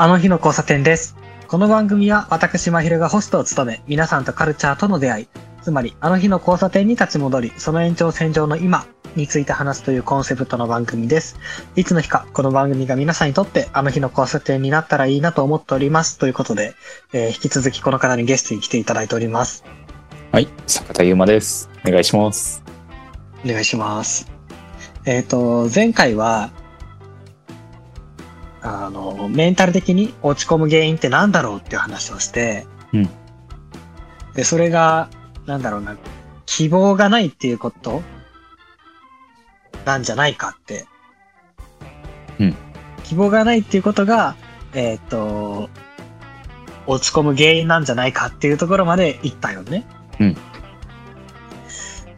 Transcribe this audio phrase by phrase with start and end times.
[0.00, 1.16] あの日の交差点です。
[1.48, 5.28] この番組は私まひるがホストを務め、皆さんとカルチャーとの出会い、
[5.60, 8.86] つまりあの日の交差点に立ち戻り、その延長線上の今
[9.16, 11.36] について話すというコンセプトの番組です。
[11.74, 16.16] いつの日かこの番組が皆さんにとってあの日の交差点になったらいいなと思っております。
[16.16, 16.76] ということで、
[17.12, 19.64] えー引き続きこの方にゲストに来ていただいております。
[20.30, 21.68] はい、坂田優馬です。
[21.84, 22.62] お願いします。
[23.44, 24.30] お願いします。
[25.06, 26.52] えっ、と、前回は、
[28.62, 33.10] あの、メンタル的に落ち込む原因って何だろうっていう話をして、うん
[34.34, 35.10] で、それが、
[35.46, 35.96] なんだろうな、
[36.46, 38.02] 希望がないっていうこと
[39.84, 40.86] なんじゃないかって。
[42.38, 42.56] うん
[43.04, 44.36] 希望がないっていうことが、
[44.74, 45.70] えっ、と、
[46.86, 49.86] 落ち込む原因なんじゃないかっていうところまで行ったよね。
[50.20, 50.36] うん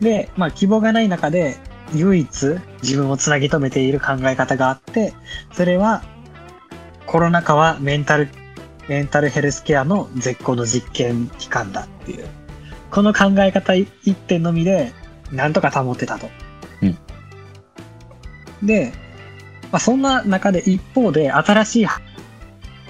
[0.00, 1.58] で、まあ希望がない中で
[1.94, 5.14] 唯一自分をつなぎ止めている考え方があって、
[5.52, 6.02] それは
[7.10, 8.28] コロナ禍はメンタル、
[8.86, 12.28] メンタルヘルスケアの絶好の実験期間だっていう。
[12.92, 14.92] この考え方一点のみで
[15.32, 16.28] なんとか保ってたと。
[16.82, 16.98] うん
[18.62, 18.92] で、
[19.72, 21.88] まあそんな中で一方で新しいっ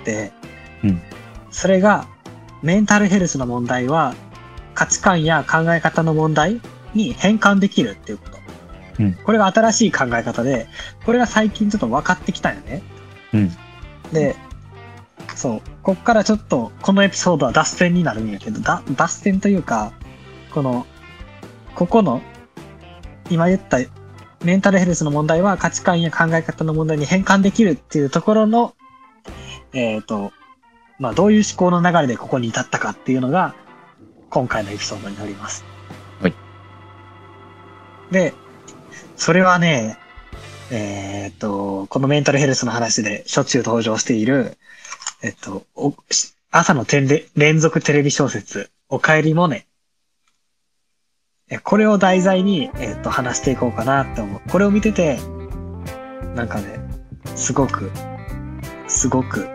[0.04, 0.32] て、
[0.84, 1.00] うん
[1.50, 2.06] それが
[2.62, 4.14] メンタルヘルスの問題は
[4.74, 6.60] 価値観や考え方の問題
[6.92, 8.38] に変換できるっていうこと。
[8.98, 10.66] うんこれが新しい考え方で、
[11.06, 12.82] これが最近ちょっと分かってきたよね。
[13.32, 13.50] うん。
[14.12, 14.36] で、
[15.36, 19.92] そう、こっからちょっとこのエピソードは脱線になるんやけど、だ脱線というか、
[20.52, 20.86] この、
[21.74, 22.20] ここの、
[23.30, 23.78] 今言った
[24.44, 28.74] メンタルヘルスの問題は価値観や考え方の問題に変換できるっていうところの、
[29.72, 30.32] えっ、と、
[30.98, 33.54] まあどういう思考の流れでここに至ったかっていうのが、
[34.30, 35.64] 今回のエピソードになります。
[36.20, 36.34] はい。
[38.10, 38.34] で、
[39.16, 39.98] それはね、
[40.70, 44.56] えっ、と、このメンタルヘルスの話でしょっちゅう登場している、
[45.22, 45.64] えっと、
[46.52, 49.66] 朝のテレ連続テレビ小説、おかえりモネ。
[51.48, 54.40] えこれを題材に、えっと、話していこうかなって思う。
[54.48, 55.18] これを見てて、
[56.36, 56.78] なんかね、
[57.34, 57.90] すごく、
[58.86, 59.48] すごく、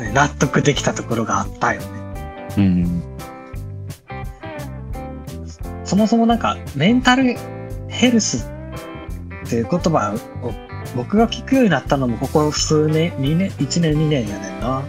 [0.00, 1.86] ね、納得できたところがあったよね。
[2.58, 3.02] うん。
[5.84, 7.36] そもそもなんか、メンタル
[7.88, 8.59] ヘルス
[9.50, 10.52] っていう言葉を
[10.94, 14.84] 僕が聞くようになったのもここ数年、2年、1年2年やねんな。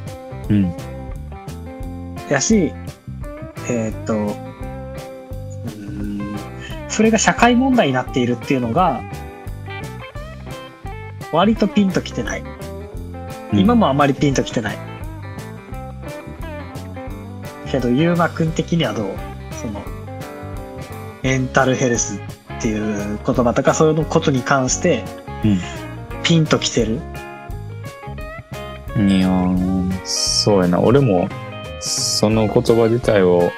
[0.49, 0.75] うん。
[2.29, 2.71] やし、
[3.67, 5.81] えーっと、うー
[6.35, 6.37] ん、
[6.89, 9.01] それが社会問題になっているっていうのが、
[11.31, 12.43] 割とピンときてない。
[13.53, 14.77] 今もあまりピンときてない。
[17.71, 19.07] けど、ゆうまくん的にはどう？
[19.59, 19.81] その、
[21.23, 22.21] メンタルヘルス
[22.61, 25.03] っていう言葉とかそういうことに関して、
[26.21, 26.99] ピンときてる
[28.95, 29.09] うん。
[29.11, 30.79] いやーそうやな。
[30.79, 31.27] 俺も、
[31.79, 33.51] その言葉自体を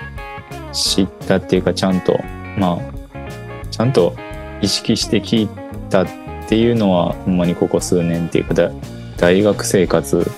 [0.71, 2.17] 知ったっていうか、ちゃんと、
[2.57, 4.15] まあ、ちゃんと
[4.61, 5.49] 意識して聞い
[5.89, 6.07] たっ
[6.47, 8.71] ていうのは、ほんまにここ数年っていうか、だ
[9.17, 10.31] 大学生活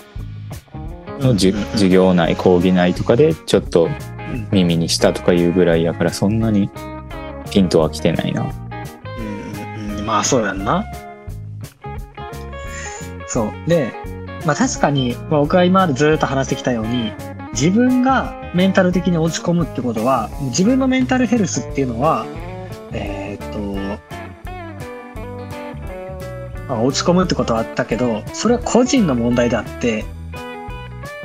[1.19, 1.55] の授
[1.87, 6.71] 業内、講義内とかで、ちょっとうん耳にしたとかいうぐらいやから、そんなに
[7.51, 8.43] ピンとは来てないな。
[9.17, 10.85] うんうんまあそうやんな。
[13.27, 13.69] そう。
[13.69, 13.91] で、
[14.45, 17.11] まあ確かに、まあ、僕は今までずっと話してきたように、
[17.53, 22.25] 自分がメンタル的に落ち込むってことは、自分のメンタルヘルスっていうのは、
[22.91, 23.59] えーっと、
[26.67, 30.05] まあ、落ち込むってことはあったけど、それは個人の問題であって、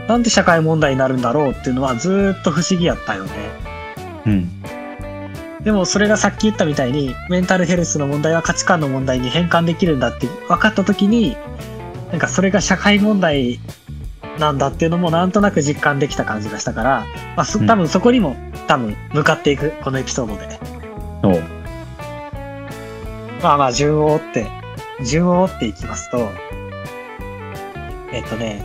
[0.09, 3.31] なんで社会問題になるんだろうっていうのはずーっと不思議やったよね。
[4.27, 4.60] うん。
[5.65, 11.37] でもそれがさっき言ったみたいにメンタルヘルスの問題は価値観の問題に変換できるんだって分かった時に
[12.11, 13.61] なんかそれが社会問題
[14.39, 17.07] なんだっていうのもなんとなく実感できた感じがしたから、
[17.37, 20.59] まあ、多分そこにも多分向かっていくこのエピソードで
[21.23, 21.43] おう。
[23.43, 24.47] まあまあ順を追って
[25.05, 26.29] 順を追っていきますと
[28.13, 28.63] えっとね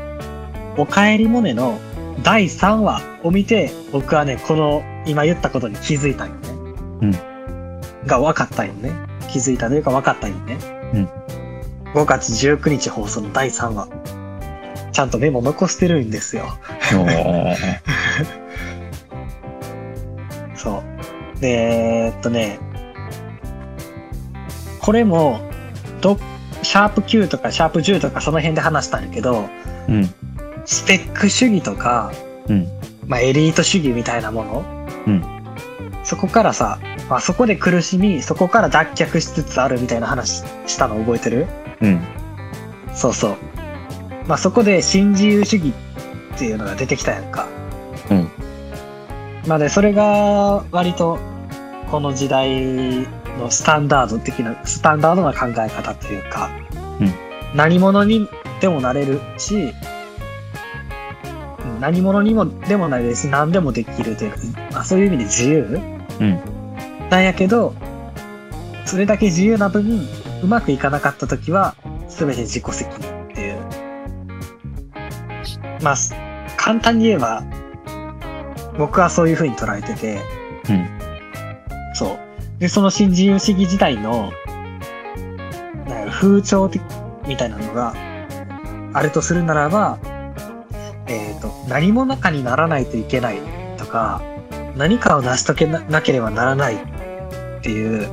[0.76, 1.78] 「おかえりモネ」の
[2.22, 7.20] 第3話を見て僕はねこの今言ったことに気づいたよね。
[8.06, 8.92] が分かったよね。
[9.28, 10.58] 気づいたというか分かったよね。
[10.94, 11.08] うん
[11.94, 13.88] 5月19日放送の第3話。
[14.92, 16.44] ちゃんとメモ残してるんですよ。
[20.56, 20.82] そ
[21.36, 21.40] う。
[21.40, 22.58] で、えーっとね、
[24.80, 25.40] これも、
[26.00, 26.18] ど、
[26.62, 29.48] シャープ9とかシャープ10とかその辺で話したんやけど、
[29.88, 30.14] うん。
[30.64, 32.12] スペック主義とか、
[32.48, 32.68] うん。
[33.06, 34.64] まあエリート主義みたいなもの、
[35.06, 35.36] うん
[36.04, 36.78] そこからさ、
[37.10, 41.48] まあ、そこで苦しみ、そこから脱却しつつあるみたいな話したの覚えてる？
[41.80, 42.00] うん。
[42.94, 43.36] そうそう。
[44.28, 45.72] まあそこで新自由主義
[46.34, 47.48] っていうのが出てきたやんか。
[48.08, 48.28] うん。
[49.48, 51.18] まあで、それが割と
[51.90, 53.06] この時代
[53.40, 56.50] のスタンダード的な、スタンダードな考え方というか、
[57.00, 57.12] うん
[57.56, 58.28] 何者に
[58.60, 59.72] でもなれるし、
[61.64, 64.38] うん何者にもでもなれるし、何でもできるというか、
[64.76, 65.80] まあ、そういう意味で自由？
[66.20, 66.38] うん。
[67.08, 67.74] なんやけど、
[68.84, 70.06] それだけ自由な分、
[70.42, 71.74] うまくいかなかった時は、
[72.10, 73.56] すべて自己責任っていう。
[75.82, 76.14] まあ、す
[76.58, 77.42] 簡単に言えば、
[78.76, 80.20] 僕はそういう風に捉えてて、
[80.68, 80.86] うん。
[81.94, 82.18] そう。
[82.58, 84.30] で、その新自由主義時代の、
[86.10, 86.82] 風潮的
[87.26, 87.94] みたいなのが
[88.92, 89.98] あるとするならば、
[91.06, 93.38] えっ、と、何者かにならないといけない
[93.78, 94.20] とか、
[94.76, 96.78] 何かを成し遂げななければならないっ
[97.62, 98.08] ていう、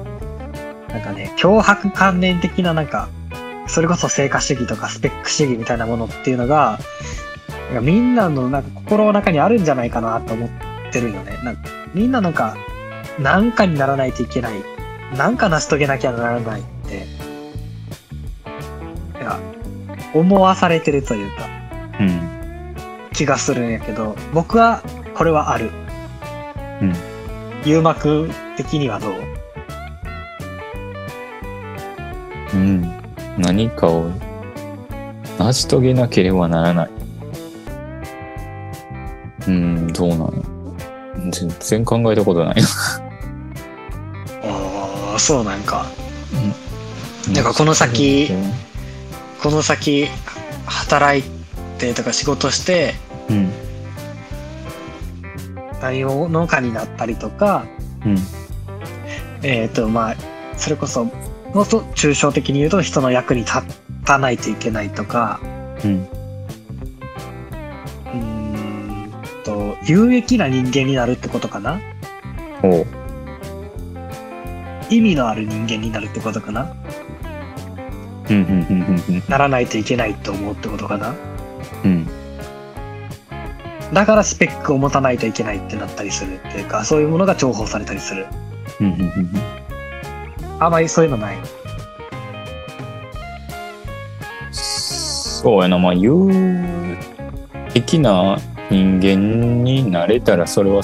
[0.87, 3.09] なんかね、脅迫観念的ななんか、
[3.67, 6.79] それこそ成果主義とかスペック主義みたいなものっていうのが、
[7.67, 10.49] なんかみんなのなんか心の中にあるんじゃないかなと思っ
[10.91, 11.37] てるよね。
[11.43, 11.61] なんか
[11.93, 12.55] みんななんか、
[13.19, 14.53] なんかにならないといけない。
[15.17, 17.05] なんか成し遂げなきゃならないって、
[19.19, 19.39] いや、
[20.13, 21.47] 思わされてるというか、
[21.99, 22.75] うん。
[23.13, 24.81] 気がするんやけど、僕は
[25.13, 25.69] これはある。
[26.83, 26.93] うん。
[27.65, 29.13] 誘惑的にはどう？
[32.53, 32.81] うん。
[33.37, 34.11] 何かを
[35.39, 36.89] 成し遂げなければならない。
[39.47, 40.31] うん、どうなの？
[41.31, 42.55] 全然考えたことない。
[44.43, 45.85] ああ、そうなんか。
[47.33, 48.29] なんかこの先
[49.41, 50.07] この先、
[50.65, 51.23] 働い
[51.77, 52.93] てとか仕事して、
[53.29, 53.51] うん。
[55.83, 57.65] 何者かになったりとか、
[58.05, 58.17] うん。
[59.43, 60.15] えっ、と、まあ、
[60.55, 63.57] それこそ、もっと抽象的に言うと人の役に立
[64.05, 65.41] たないといけないとか、
[65.83, 66.07] うん。
[68.05, 69.11] うーん
[69.43, 71.81] と、有益な人間になるってことかな？
[74.89, 76.73] 意味のある人間になるってことかな？
[79.27, 81.13] ならないといけないと思うってことかな？
[81.83, 82.07] うん。
[83.93, 88.25] だからスペックを持たないといけないってなったりするっていうか、そういうものが重宝されたりする。
[90.59, 91.37] あまりそういうのない。
[94.51, 96.27] そうやな、まあ、有
[97.75, 98.39] 益な
[98.71, 100.81] 人間になれたら、それは、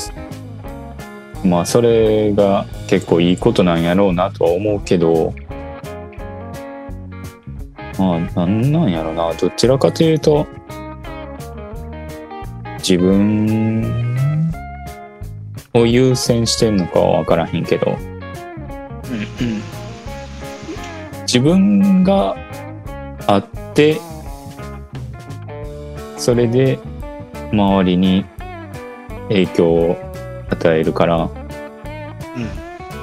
[1.43, 5.33] まあ、それが結構いいことなんやろうなとは思うけど、
[7.97, 10.45] まあ、なんなんやろな、どちらかというと、
[12.89, 14.33] 自分
[15.75, 19.61] を優先してんのかは分からへんけど、うんうん。
[21.21, 22.35] 自分が
[23.27, 23.45] あっ
[23.75, 24.01] て
[26.17, 26.79] それで
[27.51, 28.25] 周りに
[29.27, 29.95] 影響を
[30.49, 31.29] 与えるから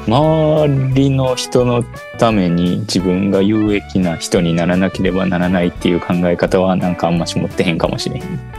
[0.08, 1.84] 周りの人の
[2.18, 8.55] ために自分が有益な人にならなければならないっていう考え方はなんかあんまし持ってへんかもしれへん。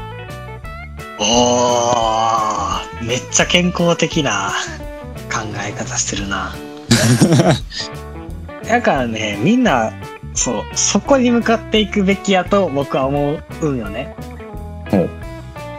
[1.19, 4.51] おー、めっちゃ健康的な
[5.31, 6.55] 考え方してるな。
[8.67, 9.93] だからね、みんな、
[10.33, 14.15] そう、そこに向かっていくべきやと僕は思うんよね。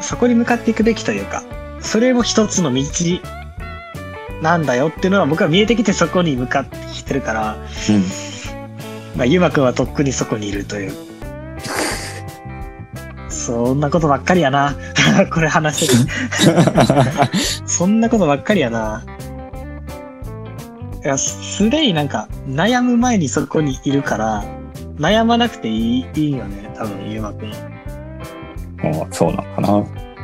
[0.01, 1.43] そこに向かっていくべきというか、
[1.81, 2.83] それも一つの道
[4.43, 7.57] なんだよっていうのは僕は見えてきてそこに向かってきてるから、
[9.17, 11.08] まあ、ゆうまくんはとっくにそこにいるという。
[13.49, 14.77] そんなことばっかりやな。
[15.33, 16.07] これ話し
[16.39, 16.77] てて。
[17.65, 19.03] そんなことばっかりやな。
[21.03, 24.45] いや、すでになんか、悩む前にそこにいるから、
[24.99, 27.51] 悩まなくていい、いいよね、多分、ゆうまくん。
[27.51, 29.69] あそうなのかな。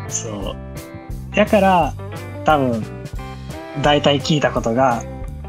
[0.09, 0.57] そう。
[1.35, 1.95] だから、
[2.45, 2.85] 多分、
[3.81, 5.03] 大体聞いたことが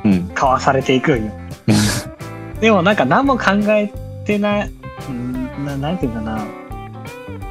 [0.05, 0.29] うん。
[0.29, 1.31] 交わされていくんよ。
[2.61, 3.91] でもなんか何も考え
[4.23, 4.71] てない、
[5.11, 6.39] んななんていうかな、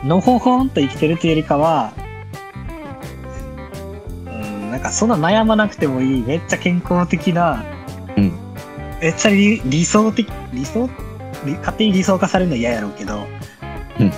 [0.04, 1.92] のほほんと生きてるというよりかは、
[4.26, 7.64] うん、なんかそんな悩まなくてもいい、めっちゃ健康的な、
[8.16, 8.32] うん
[9.00, 10.88] めっちゃ理理想的、理想
[11.44, 13.26] 理勝手に理想化されるの嫌やろうけど、
[13.98, 14.10] うん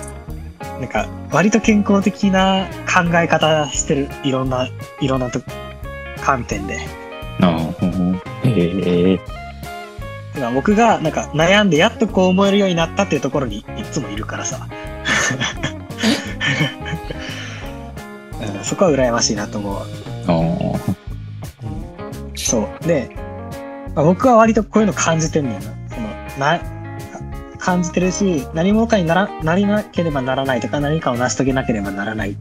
[0.79, 4.67] なんか割と健康的な考え方してる、いろんな、
[5.01, 5.41] いろんなと
[6.21, 6.79] 観点で。
[7.41, 9.19] ああ、うんへえ。
[10.33, 14.67] てか僕がなんか悩んでやっとこう思えるようになったっていうところにいつもいるからさ。
[18.67, 19.85] うん、そこは羨ましいなと思うわ。
[22.35, 22.87] そう。
[22.87, 23.09] で、
[23.95, 25.61] まあ僕は割とこういうの感じてんねんな。
[25.61, 26.07] その、
[26.39, 26.61] な、
[27.59, 32.35] 感じてるし、何者かになら、なりなければならないとか、何かを成し遂げなければならないっ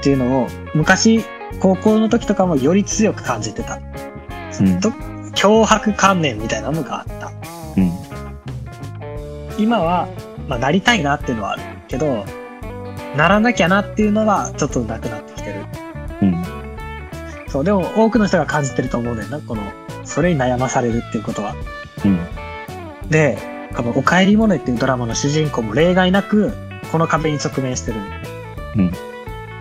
[0.00, 1.24] ていうのを、昔、
[1.60, 3.80] 高校の時とかもより強く感じてた。
[4.60, 4.90] うんと
[5.34, 7.32] 脅迫観念みたいなのがあった。
[7.76, 7.90] うん。
[9.58, 10.08] 今は、
[10.46, 12.24] まあ、なりたいなっていうのはあるけど、
[13.16, 15.64] ならなきゃなっていうのはちょっとなくなってきてる。
[16.22, 16.44] うん。
[17.48, 19.62] そう、でも多くの人が感じてると思うんだよな、この、
[20.04, 21.54] それに悩まされるっていうことは。
[22.04, 22.18] うん。
[23.10, 23.36] で、
[23.76, 26.52] このおかえりモネっていうドラマの主人公も例外なく、
[26.90, 27.98] この壁に直面してる。
[28.76, 28.92] うん。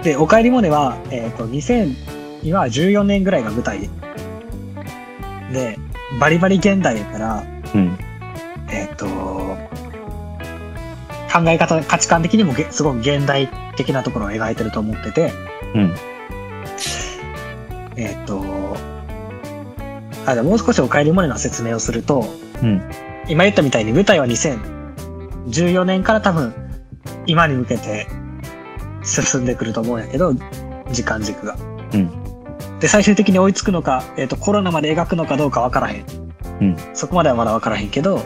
[0.04, 3.90] で、おかえりモネは、えっ、と、2000、今は14年ぐらいが舞台
[5.52, 5.78] で、
[6.20, 7.44] バリバリ現代やから、
[7.76, 7.98] うん。
[11.32, 15.32] 考え方、価値観的にもげすごく現代的なところを描いてると思ってて、
[15.74, 15.96] うん。
[17.96, 18.44] えっ、と、
[20.26, 22.26] あ、じゃあもう少しお帰りモネの説明をすると、
[22.62, 22.82] うん。
[23.28, 26.54] 今言ったみたいに舞台は2014年から多分
[27.28, 28.08] 今に向けて
[29.04, 30.34] 進んでくると思うんやけど、
[30.92, 31.56] 時間軸が。
[31.94, 32.10] うん。
[32.80, 36.06] で、最終的に追いつくのか、えっ、と、コロナまで描くのかどうかわからへん。
[36.62, 36.78] うん。
[36.94, 38.22] そこまではまだわからへんけど、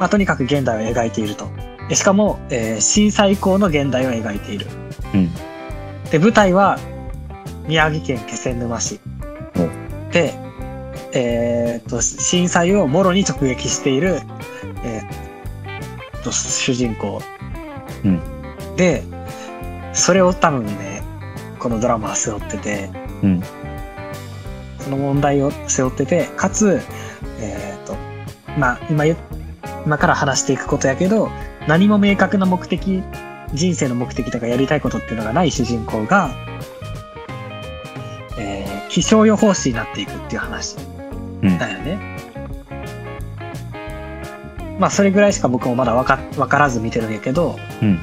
[0.00, 1.48] まあ、とにかく現代を描いていると。
[1.88, 4.66] でしかも、えー震災以降の現代を描いている。
[5.14, 5.30] うん。
[6.10, 6.78] で、舞台は
[7.66, 8.98] 宮城県気仙沼市。
[10.10, 10.34] で、
[11.12, 14.20] えーっと、震災をもろに直撃している、
[14.84, 17.20] えーっと、主人公。
[18.04, 18.20] うん
[18.76, 19.02] で、
[19.92, 21.02] それを多分ね、
[21.58, 22.90] このドラマは背負ってて、
[23.22, 23.42] うん。
[24.78, 26.80] その問題を背負ってて、かつ、
[27.40, 27.94] えーっと、
[28.58, 29.18] まあ、今言っ、
[29.86, 31.30] 今から話していくことやけど、
[31.66, 33.02] 何も明確な目的、
[33.52, 36.30] 人生の目的とかやりたいことっていうのがない主人公が、
[38.38, 40.76] えー気象予報士になっていくっていう話
[41.42, 41.58] うん。
[41.58, 41.98] だよね。
[44.80, 48.00] まあ、それぐらいしか僕もまだわか、わからず見てるんやけど、うん。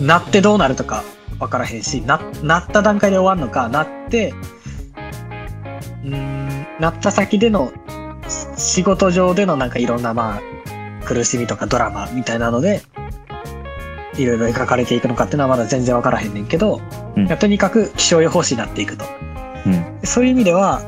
[0.00, 1.04] なってどうなるとか
[1.38, 4.32] わからへんし、な、なった段階で終わるのか、なって、
[6.04, 7.70] うーん、なった先での、
[8.56, 10.40] し仕事上でのなんかいろんなまあ、
[11.08, 12.82] 苦しみとかドラマみたいなので、
[14.18, 16.82] いろいろ描かれていくのかっていうのはまだ全然わからへんねんけど、
[17.16, 19.04] うんとにかく気象予報士になっていくと。
[19.66, 19.98] うん。
[20.04, 20.82] そういう意味では、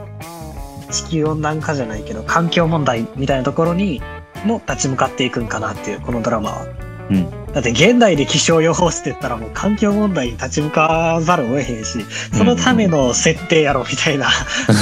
[0.90, 4.00] 地球温暖化じゃないけど、環境問題みたいなところに
[4.44, 6.66] も立ち向かっていくんかなっていう、このドラマは。
[7.10, 7.30] うん。
[7.52, 14.28] だって現代で気象予報士って言ったらもう環境問題に立ち向かざるを得へんし、そのための設定やろみたいな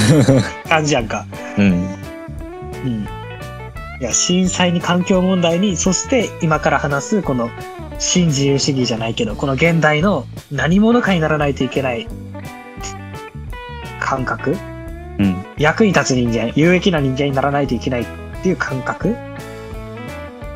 [0.69, 1.25] 感じやんか。
[1.57, 1.63] うん。
[1.63, 3.18] うん。
[3.99, 7.49] いや、震災に環境問題に、そして今から話すこの
[7.99, 12.07] 新自由主義じゃないけど、この現代の何者かにならないといけない
[13.99, 14.55] 感覚？
[15.19, 15.45] うん。
[15.57, 18.05] 役に立つ人間、有益な人間にならないといけないっ
[18.41, 19.15] ていう感覚？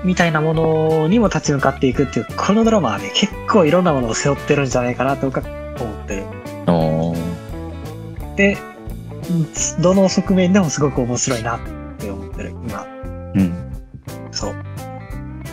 [0.05, 6.23] みたいなものにも立ち向かっていくっていう、このドラマはね、結構いろんなものを背負ってるんじゃないかなと僕は思ってる。
[8.35, 8.57] で、
[9.29, 11.59] うんどの側面でもすごく面白いな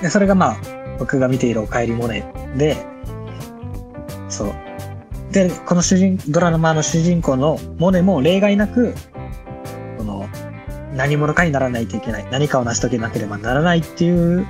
[0.01, 0.57] で、それがまあ、
[0.99, 2.25] 僕が見ているおかえりモネ
[2.57, 2.77] で、
[4.29, 4.53] そう。
[5.33, 8.95] で、この主人、ドラマの主人公のモネも例外なく、
[9.99, 10.29] この、
[10.95, 12.27] 何者かにならないといけない。
[12.31, 14.47] 何かを成し遂げなければならないっていう、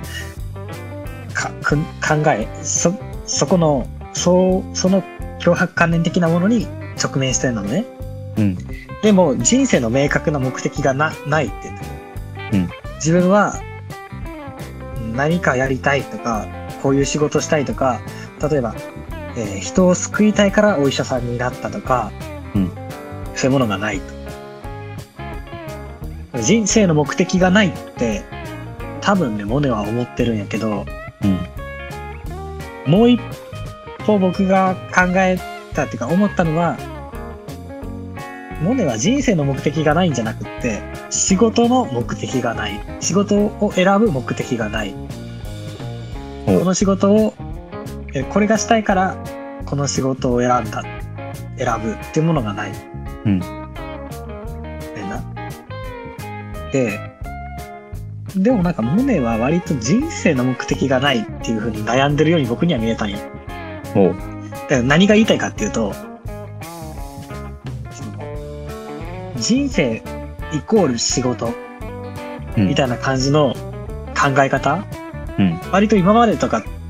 [1.33, 1.83] か、く考
[2.27, 2.93] え、そ、
[3.25, 5.03] そこの、そう、その
[5.39, 6.67] 脅迫観念的なものに
[7.01, 7.85] 直面してるのね。
[8.37, 8.57] うん。
[9.01, 12.63] でも、人生の明確な目的がな、ないって言ってる。
[12.63, 12.69] うん
[13.01, 13.59] 自分は、
[15.13, 16.47] 何かやりたいとか、
[16.81, 18.01] こういう仕事したいとか、
[18.49, 18.75] 例えば、
[19.35, 22.11] えー人を救いたいからお医者さんになったとか、
[22.55, 22.71] うん
[23.35, 24.21] そういうものがないと。
[26.41, 28.23] 人生の目的がないって、
[29.01, 30.85] 多分ね、モネは思ってるんやけど、
[31.23, 31.27] う
[32.87, 32.91] ん。
[32.91, 33.19] もう一
[34.05, 35.37] 歩僕が考え
[35.73, 36.77] たっていうか思ったのは、
[38.61, 42.79] モネは人生の目的がないんじゃなくって、仕事の目的がない。
[43.01, 44.95] 仕事を選ぶ目的がない。
[46.47, 47.33] おこの仕事を、
[48.13, 49.17] えこれがしたいから、
[49.65, 50.83] この仕事を選んだ。
[51.57, 52.71] 選ぶっていうものがない。
[53.25, 55.21] うんな。
[56.71, 56.97] で、
[58.35, 63.17] でもなんかモネは割と人生の目的がないっていう風に悩んでるように僕には見えたんよ。
[63.93, 65.93] だから何が言いたいかっていうと、
[69.35, 70.01] 人生
[70.53, 71.53] イコール仕事
[72.57, 73.53] うんみたいな感じの
[74.15, 74.85] 考え方、
[75.37, 75.59] うん。
[75.71, 76.81] 割と今までとか、うん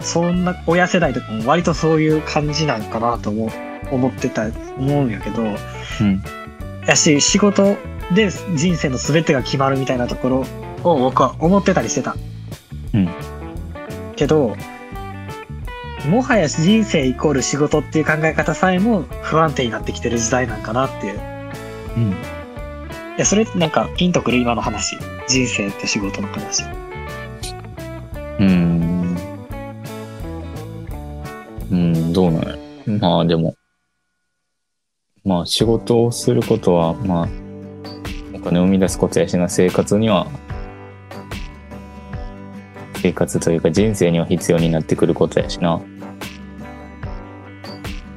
[0.00, 3.50] そんな親世代とかも割とそういう感じなんかなと思う
[3.90, 4.46] 思ってた、
[4.76, 5.46] 思うんやけど、う
[6.04, 6.22] ん。
[6.86, 7.76] やし、仕事
[8.14, 10.46] で人生の全てが決まるみたいなところ
[10.82, 12.16] を僕は思ってたりしてた。
[12.92, 13.08] うん。
[14.16, 14.54] けど、
[16.08, 21.33] もはや人生イコール仕事っていう考え方さえも不安定になってきてる時代なんかなっていう。
[21.96, 22.10] いうん。
[23.16, 24.96] や、それってなんかピンとくる今の話。
[25.28, 26.64] 人生と仕事の話。
[28.40, 29.16] うん。
[31.70, 32.56] うん、どうなんや
[33.00, 33.56] まあでも、
[35.24, 37.28] まあ仕事をすることは、まあ、
[38.34, 40.26] お金を生み出すことやしな、生活には、
[42.96, 45.80] 生活というか人生には必要になってくることやしな。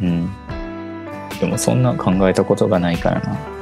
[0.01, 0.29] うん。
[1.39, 3.56] でもそんな考えたことがないからな。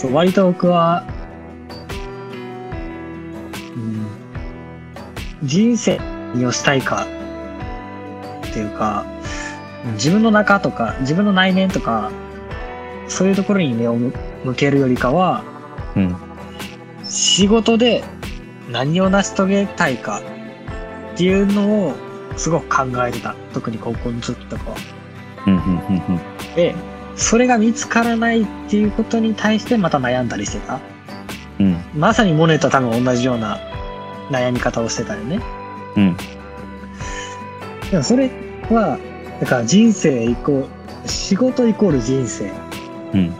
[0.00, 1.04] そう、割と僕は、
[3.76, 4.06] うん、
[5.42, 6.00] 人生
[6.34, 7.06] にをしたいか
[8.46, 9.04] っていうか、
[9.92, 12.10] 自分の中とか、自分の内面とか、
[13.08, 15.44] そういうところに目を向向けるよりかは、
[15.94, 16.16] うん。
[17.04, 18.02] 仕事で
[18.70, 20.22] 何を成し遂げたいか
[21.12, 21.94] っていうのを
[22.38, 23.34] すごく考えてた。
[23.52, 24.76] 特に高校の時とかは。
[26.56, 26.74] で、
[27.20, 30.80] それが見つからないっていうことに対してまた悩んだりしてた。
[31.58, 31.66] うん。
[31.66, 33.60] うん、まさにモネと多分同じような
[34.30, 35.40] 悩み方をしてたよね。
[35.96, 36.16] うん。
[37.90, 38.30] でもそれ
[38.70, 38.98] は、
[39.38, 42.50] だから人生イコール、仕事イコール人生
[43.12, 43.34] うん。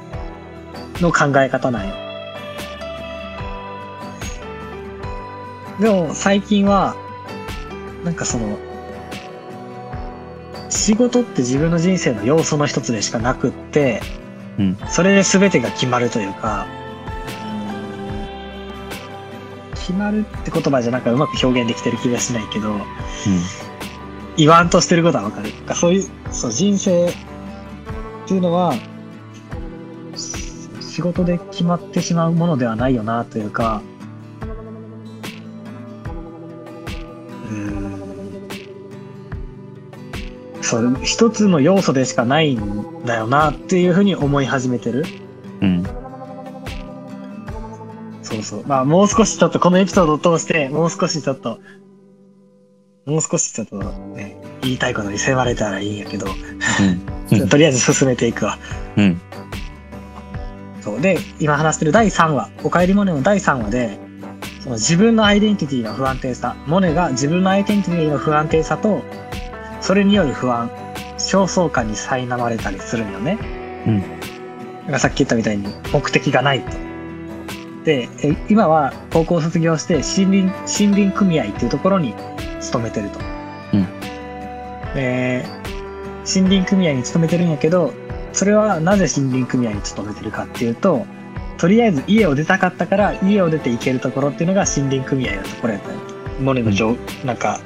[1.00, 1.94] の考え方なんよ。
[5.80, 6.94] でも最近は、
[8.04, 8.58] なんかその、
[10.80, 14.00] 仕事って自分の人生の要素の一つでしかなくって、
[14.58, 16.66] うんそれで全てが決まるというか、
[19.74, 22.80] 決まるって言葉じゃなんかうまく表現できてる気がしないけど、
[24.36, 25.50] 言わんとしてることはわかる。
[25.74, 27.12] そういう、そう、人生っ
[28.26, 28.74] ていうのは、
[30.16, 33.82] し仕事で決まってしまうものではないよな、というか、
[40.70, 45.04] そう、一つの要素でしかないんだよな、っていうふうに思い始めてる。
[45.60, 45.84] うん。
[48.22, 48.66] そうそう。
[48.66, 51.58] まあ、もう少しちょっとこのエピソードを通して、もう少しちょっと、
[53.04, 53.78] もう少しちょっと
[54.14, 56.26] ね、言いたいことに迫れたらいいんやけど、
[57.30, 57.48] うん。
[57.50, 58.56] とりあえず進めていくわ。
[58.96, 59.20] うん。
[60.80, 61.00] そう。
[61.00, 63.98] で、今話してる第3話、おかえりモネの第3話で、
[64.60, 69.02] その自分のアイデンティティの不安定さ、モネが自分のアイデンティティの不安定さと、
[69.80, 70.70] それによる不安、
[71.18, 73.38] 焦燥感に苛まれたりするんよね。
[73.86, 74.00] うん。
[74.00, 76.76] だからさっき言ったみたいに目的がないと。
[77.84, 82.14] で、え今は高校を卒業して森林、森林組合っていうところに
[82.60, 83.18] 勤めてると。
[83.74, 84.00] うん
[84.94, 85.44] で、
[86.26, 87.92] 森林組合に勤めてるんやけど、
[88.32, 91.06] それはなぜ森林組合に勤めてるかっていうと、
[91.58, 96.00] とりあえず家を出たかったから、家を出て行けるところっていうのが森林組合のところやったんよ
[96.40, 97.60] モネの情、なんか、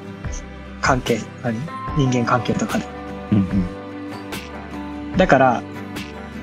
[0.81, 1.55] 関係、何？
[1.97, 2.85] 人間関係とかで。
[3.31, 5.17] うん。
[5.17, 5.63] だから、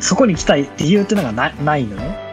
[0.00, 2.32] そこに来たい理由っていうのがなないのね。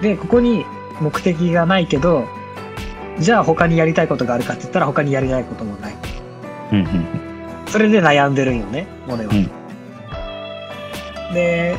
[0.00, 0.64] で、ここに
[1.00, 2.26] 目的がないけど、
[3.18, 5.94] じゃあ他にやりたいことがあるかって言ったら他にやりたいこともない。
[6.72, 6.78] うん。
[6.78, 7.06] うん。
[7.66, 9.32] それで悩んでるんよね、モネは。
[9.32, 9.50] うん
[11.32, 11.76] で、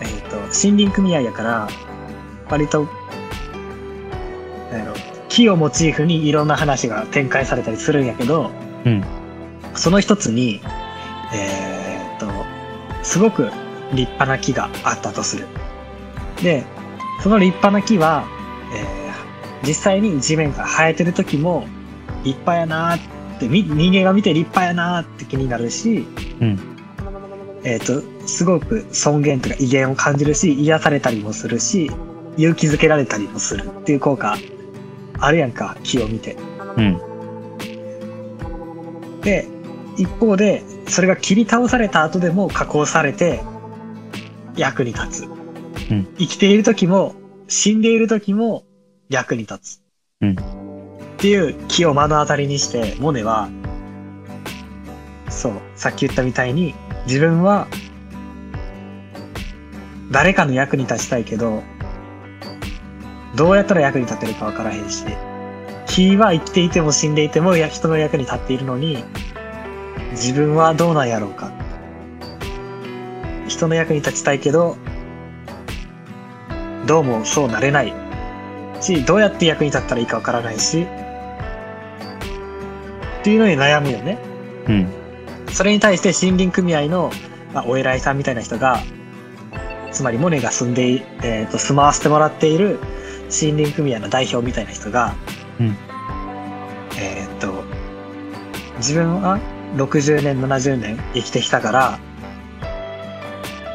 [0.00, 1.68] えっ、と、森林組合やから、
[2.48, 2.88] 割と、
[5.44, 8.50] ろ、木をモチーフにいろんな話が展開されたりするんやけど、
[8.84, 9.04] うん。
[9.74, 10.60] その一つに、
[11.34, 12.26] えーっと、
[13.04, 13.50] すごく
[13.92, 15.46] 立派な木があったとする。
[16.42, 16.64] で、
[17.22, 18.24] その立派な木は、
[18.74, 18.98] えー
[19.64, 21.66] 実際に地面から生えてる時も、
[22.22, 26.06] 立派やなーって、み人間が見て立派やなーって気になるし、
[26.40, 26.58] うん。
[27.64, 31.90] えーっと、すごく尊厳とか威厳を感じるし、癒されたりもするし、
[32.36, 34.36] 勇気づけられたりもするっていう効果、
[35.20, 36.36] あるやんか、木を見て。
[36.76, 36.98] うん。
[39.22, 39.46] で、
[39.96, 43.40] 一方で、それが切り倒された後でも加工されて、
[44.56, 45.24] 役に立つ。
[45.90, 47.14] うん生きている時も、
[47.48, 48.64] 死んでいる時も
[49.08, 49.82] 役に立つ。
[50.20, 50.36] うん
[51.18, 53.48] っていう木を目の当たりにして、モネは、
[55.28, 56.76] そう、さっき言ったみたいに、
[57.06, 57.66] 自分は、
[60.12, 61.64] 誰かの役に立ちたいけど、
[63.38, 65.04] どうやったら役に立てるかわからへんし、
[65.86, 69.04] 木は生きていても死んでいてもや人の役に立っているのに、
[70.10, 71.52] 自分はどうなんやろうか。
[73.46, 74.76] 人の役に立ちたいけど、
[76.84, 77.92] どうもそうなれない
[78.80, 80.82] し、どうやって役に立ったらいいかわからないし、
[83.20, 84.18] っていうのに悩むよね。
[84.66, 84.88] うん。
[85.52, 87.12] それに対して森林組合の、
[87.54, 88.82] まあ、お偉いさんみたいな人が、
[89.92, 92.80] つまりモネが住んでい、えっ、と、住まわせてもらっている
[93.30, 95.14] 森林組合の代表みたいな人が、
[95.60, 95.76] うん
[96.98, 97.64] えっ、と、
[98.78, 99.38] 自分は
[99.76, 101.98] 60年、70年生きてきたから、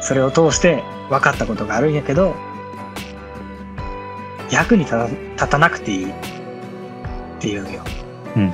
[0.00, 2.34] それを通して分かったことがあるんやけど、
[4.50, 6.14] 役に立た立たなくていいっ
[7.40, 7.82] ていうんよ。
[8.36, 8.52] うん。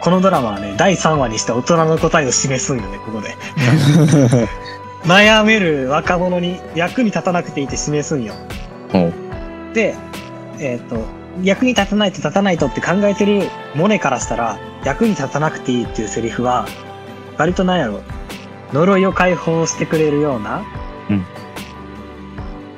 [0.00, 3.36] このドラマはね、第3話にして大人の答えを示すんよね、ここで。
[5.04, 8.34] 悩める若者に役に立たなくていいって示すんよ。
[9.74, 9.94] で、
[10.58, 11.04] えっ、と、
[11.42, 16.66] 役に立たないと立たないとって考えてるモネからしたら、役に立たなくていいっていうセリフは、
[17.38, 18.02] 割となんやろ、
[18.72, 20.62] 呪いを解放してくれるような、
[21.10, 21.24] うん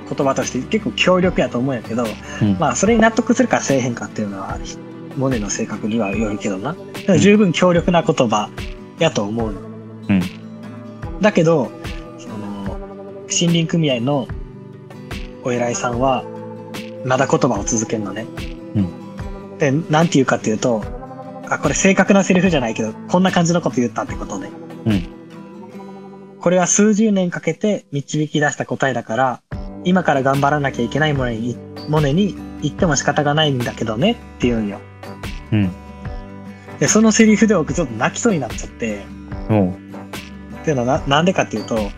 [0.06, 2.04] 言葉として結構強力やと思うんやけど、
[2.42, 2.58] うん。
[2.58, 4.58] まあ、それに納得するかせえへんかっていうのは、
[5.16, 6.76] モネの性格にはよるけどな。
[7.18, 8.50] 十分強力な言葉
[8.98, 9.60] やと思うの。
[10.10, 10.22] うん。
[11.20, 11.72] だけど、
[13.34, 14.28] 森林組合の
[15.42, 16.24] お偉いさんは、
[17.04, 18.26] まだ言葉を続けるのね。
[18.74, 19.58] うん。
[19.58, 20.82] で、なんて言うかっていうと、
[21.48, 24.50] あ、これ正確なセリフじゃないけど、こんな感じのこと言ったってことね。
[24.86, 25.06] うん。
[26.40, 29.40] これは数十年かけて導き出した答えだから、
[29.84, 31.56] 今から頑張らなきゃいけないモネに、
[31.88, 34.78] モネに言っても仕方がないんだけどねって言うんよ。
[35.52, 35.70] うん。
[36.78, 39.04] で、そのセリフで僕ちょっと泣きそうになっちゃって、
[39.50, 39.68] おう。
[39.68, 39.72] っ
[40.64, 41.90] ていうのはな、なんでかっていうと、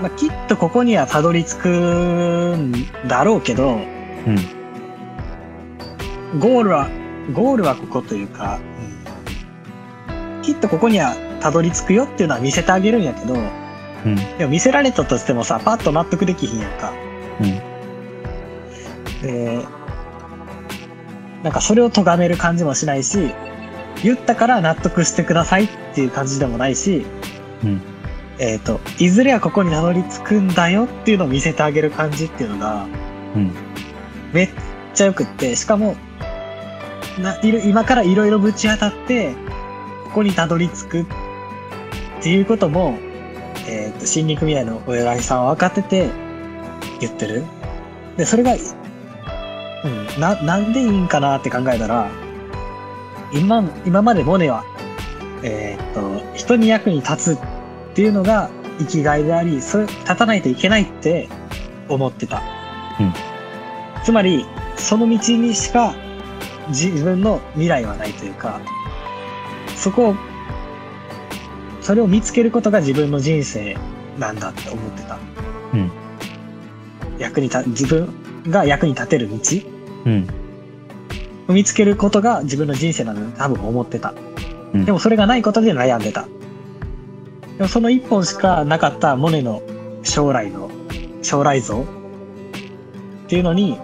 [0.00, 2.72] まあ、きっとここにはたどり着くん
[3.08, 4.36] だろうけど、うん。
[6.38, 6.88] ゴールは、
[7.32, 8.88] ゴールはここというか、うん
[10.48, 13.38] きっとここにはたどり着くよっていうのは見せてあげるんやけど、う
[14.08, 14.16] ん。
[14.38, 16.90] でも見せられたとしてもさ、パッと納得できひんやんか。
[17.38, 17.60] うん。
[19.20, 19.66] で、
[21.42, 23.34] なんかそれを咎める感じもしないし、
[24.02, 27.04] 言ったから納得してくださいっていう感じでもないし、
[27.62, 27.82] うん。
[28.38, 32.86] えっ、と、いずれはここにたどり着くんだよっていうのを見せてあげる感じっていうのが、
[33.34, 33.52] うん。
[34.32, 34.48] めっ
[34.94, 35.96] ちゃよくって、しかも、
[37.18, 39.34] ないろ今からいろいろぶち当たって、
[40.04, 41.06] ここにたどり着くっ
[42.22, 42.96] ていうことも、
[43.66, 46.08] えっ、と、森林組合のお偉いさんは分かってて
[47.00, 47.44] 言ってる。
[48.16, 52.08] で、それが、うん、な、なんでいいんかなって考えたら、
[53.32, 54.64] 今、今までモネは、
[55.42, 57.57] えっ、と、人に役に立つ
[57.98, 61.28] っていうのが生きがいであり、それ、立たないといけないって
[61.88, 62.40] 思ってた。
[63.00, 63.12] うん
[64.04, 65.96] つまり、その道にしか
[66.68, 68.60] 自分の未来はないというか、
[69.74, 70.14] そこを、
[71.80, 73.76] それを見つけることが自分の人生
[74.16, 75.18] なんだって思ってた。
[75.74, 75.90] うん。
[77.18, 78.14] 役にた、自分
[78.48, 79.36] が役に立てる道
[80.06, 80.28] うん。
[81.48, 84.14] を見つけることが自分の人生なんだと多分思ってた。
[84.72, 86.28] うんでもそれがないことで悩んでた。
[87.58, 89.62] でもその一本しかなかったモネの
[90.04, 90.70] 将来の、
[91.22, 91.84] 将来像っ
[93.26, 93.76] ていうのに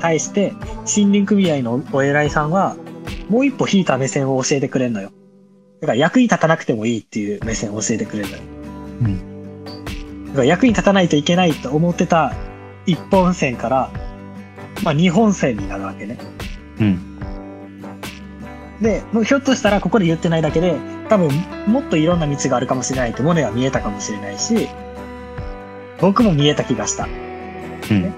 [0.00, 2.76] 対して森林組合のお偉いさんは
[3.28, 5.12] もう一歩引いた目線を教えてくれるのよ。
[5.80, 8.42] だから役に立たなくてもいいっていう目線を教えてくれるのよ。
[9.02, 9.64] うん。
[10.26, 12.34] だから役に立たないといけないと思ってた
[12.86, 13.90] 一本線から、
[14.82, 16.18] まあ二本線になるわけね。
[16.80, 17.18] うん。
[18.80, 20.76] で、もうひょっとしたらここで言ってないだけで、
[21.12, 21.28] 多分
[21.66, 24.70] もっといろんな道があるかもしれないってモネは見えたかもしれないし、
[26.00, 27.04] 僕も見えた気がした。
[27.04, 28.14] うん。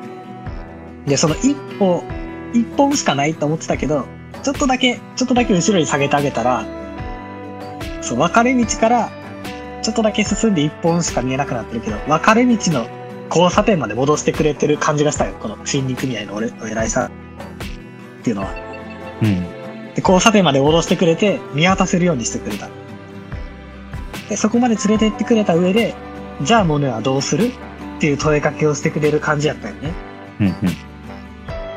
[1.05, 2.05] で、その一歩、
[2.53, 4.07] 一本しかないと思ってたけど、
[4.45, 6.65] ちょっとだけ、ちょっとだけ後ろに下げてあげたら、
[8.01, 9.11] そう、分かれ道から、
[9.83, 12.87] ちょっとだけ進んで一本しか見えなくなってるけど、分かれ道の
[13.29, 15.35] 交差点まで戻してくれてる感じがしたよ。
[15.41, 17.11] この森林組合の俺お偉いさんっ
[18.23, 18.55] ていうのは。
[19.21, 19.43] うん。
[19.95, 22.69] で、交差点まで戻してくれて、見渡せるようにしてくれた。
[24.29, 25.95] で、そこまで連れて行ってくれた上で、
[26.43, 29.93] じゃあモネはどうするっていう問いかけをしてくれる感じやったよね。
[30.41, 30.47] うん。
[30.47, 30.55] うん。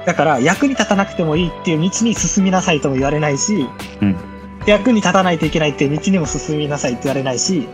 [0.06, 3.68] だから、役に立たなくてもいいっていう道に進みなさいとも言われないし、
[4.02, 4.16] うん
[4.68, 7.70] 役に立たないといけないっていう道にも進みなさいって言われないし、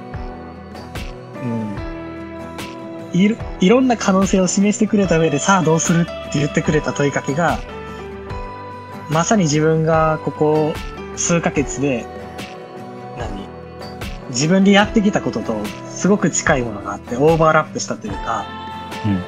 [1.44, 3.20] うん。
[3.20, 7.60] いろ、いろんな可能性を示してくれた上で、さあどうするって言ってくれた問いかけが、
[9.10, 10.74] まさに自分がここ
[11.16, 12.23] 数ヶ月で、何
[14.34, 15.56] 自分でやってきたことと
[15.90, 18.46] すごく近いものがあって、オーバーラップしたというか、
[19.06, 19.22] うん。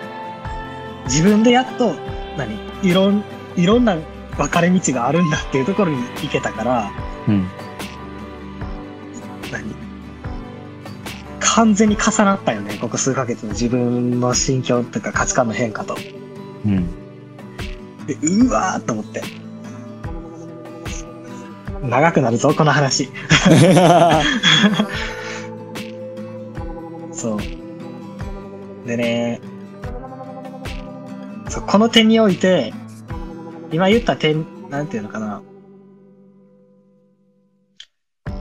[1.05, 1.93] 自分でやっと、
[2.37, 3.23] 何いろん、
[3.55, 3.97] いろんな
[4.37, 6.91] 分かれ道があるんだっていうところに行けたから、
[7.27, 7.47] うん。
[9.51, 9.75] 何
[11.39, 15.95] 完全に重なったよね、ここ数ヶ月の自分の心境とか価値観の変化と。
[16.65, 16.87] うん。
[18.07, 19.44] で、うわーっと思って。
[21.89, 23.09] 長くなるぞ、この話。
[27.11, 27.39] そう。
[28.87, 29.39] でね、
[31.49, 32.73] そう、この点において、
[33.71, 35.41] 今言った点、なんていうのかな。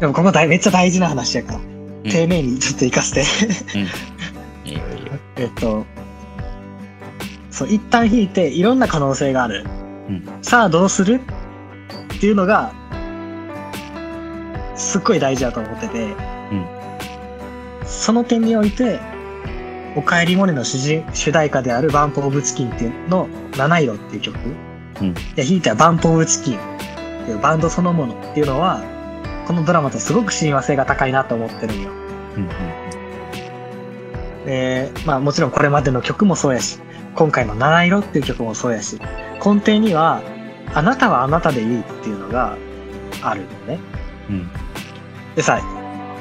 [0.00, 1.60] でもここ大めっちゃ大事な話やから、
[2.10, 3.24] 丁寧にちょっと活かして。
[4.68, 5.12] いいよいいよ。
[5.36, 5.84] えっと、
[7.50, 9.64] そう、一旦引いていろんな可能性がある。
[10.08, 11.20] うんさあどうする？
[12.16, 12.72] っていうのが、
[14.84, 16.08] すっごい大事だと思ってて、う
[16.54, 16.66] ん
[17.86, 18.98] その点において、
[19.94, 24.38] おかえりモネの主人主題歌であるバンプオブチキンっていうの七色っていう曲。
[25.00, 26.60] うんで、弾いたバンプオブチキンっ
[27.26, 28.82] ていうバンドそのものっていうのは、
[29.46, 31.90] このドラマとすごく親和性が高いなと思ってるんよ。
[32.36, 32.48] うん
[34.46, 36.78] で、まあもちろんこれまでの曲もそうやし、
[37.14, 38.98] 今回の七色っていう曲もそうやし、
[39.44, 40.22] 根底には、
[40.74, 42.56] あなたはあなたでいいっていうのが
[43.22, 43.78] あるよね。
[44.30, 44.50] うん
[45.36, 45.60] でさ、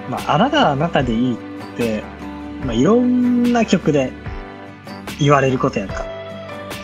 [0.10, 1.38] まああなたはあなたでいいっ
[1.78, 2.04] て、
[2.66, 4.12] まあいろんな曲で
[5.20, 6.06] 言われることやんか。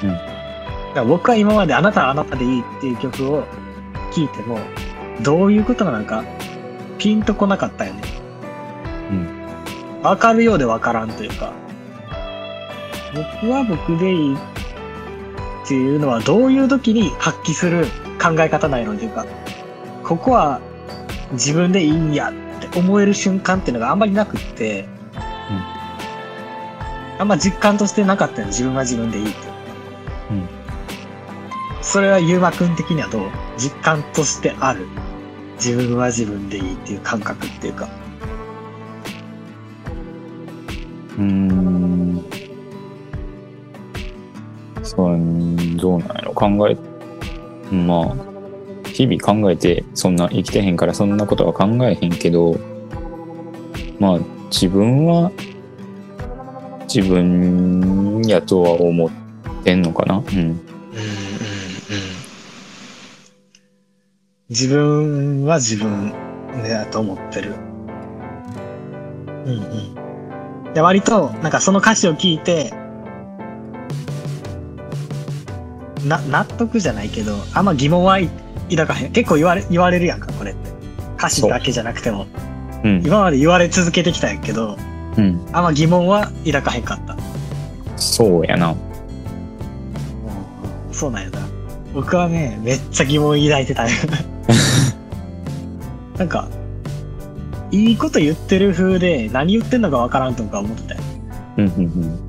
[0.03, 3.43] うんだから僕は今まであなたはあなたでいいっていう曲を
[4.11, 4.59] 聴いても、
[5.21, 6.23] どういうことなのか、
[6.97, 8.01] ピンとこなかったよね。
[9.11, 9.39] うん
[10.01, 11.53] わかるようでわからんというか、
[13.41, 14.37] 僕は僕でいいっ
[15.67, 17.85] ていうのはどういう時に発揮する
[18.21, 19.25] 考え方ないのというか、
[20.03, 20.61] ここは
[21.33, 22.33] 自分でいいんやっ
[22.71, 24.87] て思える瞬間っていうのがあんまりなくって、
[27.19, 29.37] あんま実感としてなかったよ、自分は自分でいいって。
[30.31, 30.49] うん
[31.81, 33.29] それはゆうまくん的にはどう？
[33.57, 34.85] 実感としてある。
[35.55, 37.87] 自分は自分でいいっていう感覚っていうか。
[41.17, 42.21] うーん。
[44.83, 45.17] そう、
[45.77, 46.33] どうなんやろ。
[46.33, 46.77] 考え、
[47.73, 48.15] まあ、
[48.99, 52.59] 日々考えて、そんな生きてへんからそんなことは考えへんけど、
[53.97, 54.19] まあ、
[54.51, 55.31] 自分は、
[56.93, 59.09] 自分やとは思っ
[59.63, 60.17] てんのかな？
[60.17, 60.23] うん。
[60.25, 60.59] うんうんうん
[64.49, 66.11] 自分は自分
[66.63, 67.53] だと思ってる。
[69.45, 69.51] うん
[70.65, 70.73] うん。
[70.73, 72.73] で、割と、なんかその歌詞を聞いて、
[76.05, 78.27] な、納得じゃないけど、あんま疑問はい
[78.69, 79.11] 抱かへん。
[79.11, 80.69] 結構言われ、言われるやんか、これって。
[81.17, 82.27] 歌詞だけじゃなくても。
[82.83, 83.03] うん。
[83.05, 84.77] 今まで言われ続けてきたんやけど、
[85.17, 85.45] うん。
[85.51, 87.17] あんま疑問は抱かへんかった。
[87.97, 88.75] そうやな。
[90.91, 91.39] そうなんやな。
[91.93, 93.89] 僕はね、めっちゃ疑問抱いてたよ。
[96.17, 96.47] なんか、
[97.71, 101.01] いいこと言ってる風で何言ってんのかわからんとか思ってたよ。
[101.57, 102.19] うんうん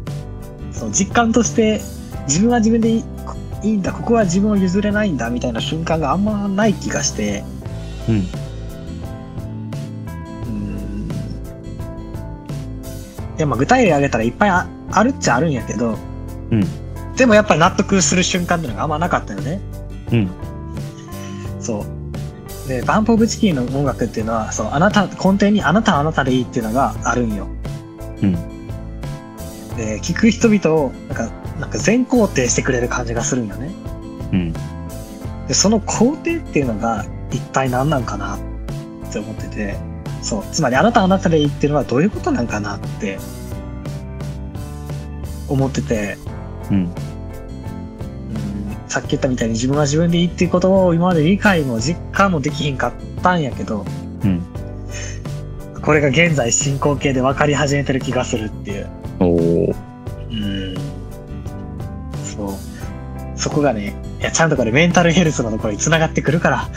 [0.73, 1.81] そう、実感として
[2.27, 3.03] 自分は自分で
[3.63, 7.45] いいんだ、ここは自分を譲れないんだみたいな瞬間があんまない気がして、
[8.09, 8.15] うん。
[8.15, 8.21] うん。
[8.21, 8.29] うー
[11.07, 11.09] ん。
[13.39, 15.99] いや、まあ具体例挙げたらいっぱいああるっちゃあるんやけど、
[16.51, 16.65] うん。
[17.17, 19.61] でもやっぱり納得する瞬間っていうのがあんまなかったよね。
[20.13, 20.31] うん。
[21.61, 21.85] そ
[22.67, 22.69] う。
[22.69, 27.47] で、バンプオブチキンの音楽っていうのは、そう、あなた、根底にあなたはあなたでいいっていうのがあるんよ。
[28.23, 28.33] うん。
[29.77, 33.71] で、聞く人々を、なんか、なんか全肯定してくれる感じがするんよね。
[34.33, 34.53] うん。
[35.47, 38.39] で、その肯定っていうのが一体何なんかなっ
[39.13, 39.77] て思ってて、
[40.23, 40.45] そう。
[40.53, 43.19] つまりあなたはあなたでいいっていうのはどういうことなんかなって
[45.49, 46.17] 思ってて、
[46.71, 46.77] うん。
[46.77, 46.95] うん
[48.89, 52.93] さっき言ったみたいに自分は自分でいいっていうことを今まで理解も実感もできひんかっ
[53.23, 53.85] たんやけど、
[54.25, 54.43] うん。
[55.81, 58.91] これが現在進行形で分かり始めてる気がするっていう。
[63.51, 66.69] そこがね、いや、ちゃんとこれメンタルヘルスのところに繋がってくるから、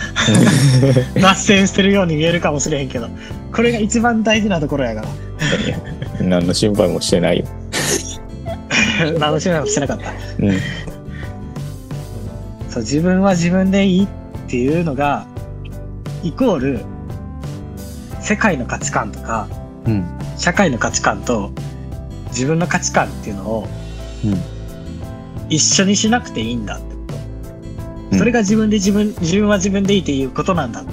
[1.22, 3.10] 脱線してるように見えるかもしれへんけど、
[3.52, 5.04] これが一番大事なところやか
[6.20, 7.46] 何の心配もしてないよ。
[9.04, 9.12] ら。
[9.20, 10.06] 何の心配もしてなかった。
[10.40, 10.60] うん。
[12.72, 14.08] そう、自分は自分でいいっ
[14.48, 15.28] ていうのが、
[16.24, 16.82] イコール、
[18.20, 19.48] 世界の価値観とか、
[19.86, 20.06] うん。
[20.38, 21.52] 社会の価値観と、
[22.30, 23.68] 自分の価値観っていうのを
[24.26, 24.53] うん。
[25.54, 27.16] 一緒にしなくていいんだってこと。
[28.12, 30.86] うんそれが自分で自分、自分は自分でいいっていうことなんだっ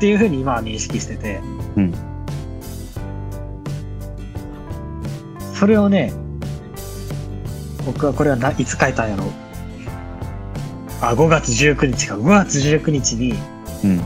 [0.00, 1.40] ていうふうに今は認識してて。
[1.76, 1.94] うん
[5.54, 6.12] それをね、
[7.86, 9.24] 僕はこれはないつ書いたんやろ
[11.00, 12.16] あ、5月19日か。
[12.16, 13.34] 5月19日に、
[13.84, 14.00] うん。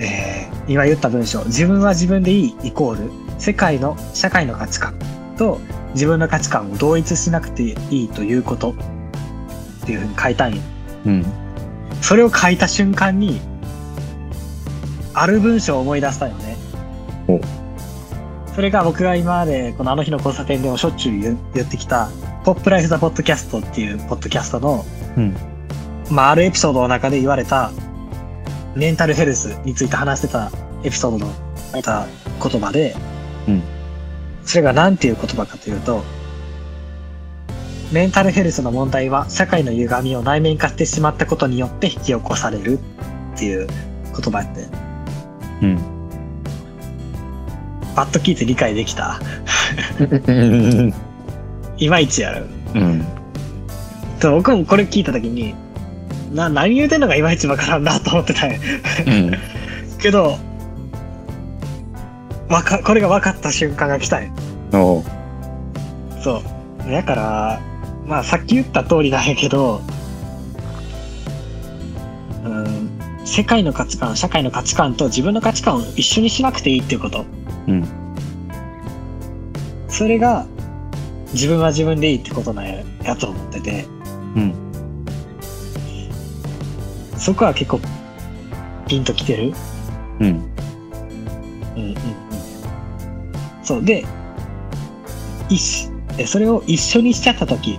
[0.00, 4.94] えー今言った文章、自分は自分でいいイコール、世界の、社会の価値観
[5.32, 5.60] と
[5.94, 8.74] 自分の価値観を同一しなくていいということ
[9.82, 10.62] っていうふうに書いたんよ。
[11.06, 11.26] うん。
[12.00, 13.40] それを書いた瞬間に、
[15.14, 16.56] ある文章を思い出したよね
[17.28, 17.40] お。
[18.54, 22.08] それが僕が今までこのあの日の交差点でもしょっちゅう言言ってきた、
[22.44, 24.84] ポップライフザポッドキャストっていうポッドキャストの、
[25.16, 25.36] うん。
[26.10, 27.70] まあ、あるエピソードの中で言われた、
[28.74, 30.50] メンタルヘルスについて話してた
[30.82, 32.06] エピソードのた
[32.42, 32.96] 言葉で、
[33.48, 33.81] うん
[34.44, 36.02] それが何ていう言葉かというと、
[37.92, 42.78] メンタルヘルスの問題は社会の歪みを内面化してしまったことによって引き起こされる
[43.34, 44.66] っていう言葉やって、
[45.62, 45.78] うん。
[47.94, 49.20] パッと聞いて理解できた？
[50.26, 50.94] うん。
[51.76, 52.46] いまいちやる。
[52.74, 53.04] うん。
[54.18, 55.54] で僕もこれ聞いたときに、
[56.32, 59.32] な、何言うてんのかいまいちわからんなと思ってたうん。
[59.98, 60.38] けど、
[62.52, 64.30] わか、これが分かった瞬間が来たんや
[64.74, 65.04] おう。
[66.22, 66.42] そ
[66.86, 66.90] う。
[66.90, 67.60] だから、
[68.06, 69.80] まあさっき言った通りなんやけど、
[72.44, 72.90] うん、
[73.24, 77.24] 世界の価値観、社会の価値観と自分の価値観を一緒にしなくていいっていうこと。
[77.68, 77.88] うん。
[79.88, 80.44] それが、
[81.32, 83.86] 自分は自分でいいってことなんや、やと思ってて、
[84.36, 84.54] うん。
[87.16, 87.80] そこは結構、
[88.88, 89.54] ピンときてる？
[90.20, 90.26] うん。
[90.26, 90.42] うん
[91.76, 91.96] うんうん。
[93.62, 93.84] そう。
[93.84, 94.04] で、
[95.48, 95.88] 一
[96.26, 97.78] それを一緒にしちゃったとき、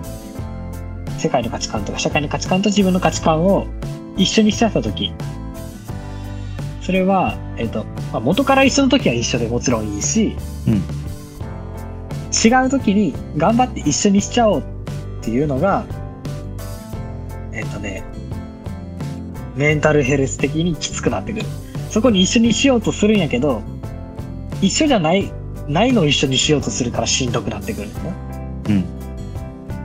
[1.18, 3.68] 世界の価値観とか社会の価値観と自分の価値観を
[4.18, 5.14] 一緒にしちゃったとき、
[6.82, 10.36] それは、えっ、と、まあ、元から一緒のときは一緒でもちろんいいし、
[10.68, 10.74] うん。
[12.34, 14.64] 違うときに頑張って一緒にしちゃおうっ
[15.22, 15.86] ていうのが、
[17.54, 18.04] えっ、とね、
[19.56, 21.46] メンタルヘルス的にきつくなってくる。
[21.90, 23.62] そこに一緒にしようとするんやけど、
[24.62, 25.32] 一緒じゃない、
[25.68, 28.12] ないのを一緒にしようとするからしんどくなってくるんだな。
[28.70, 28.86] うん。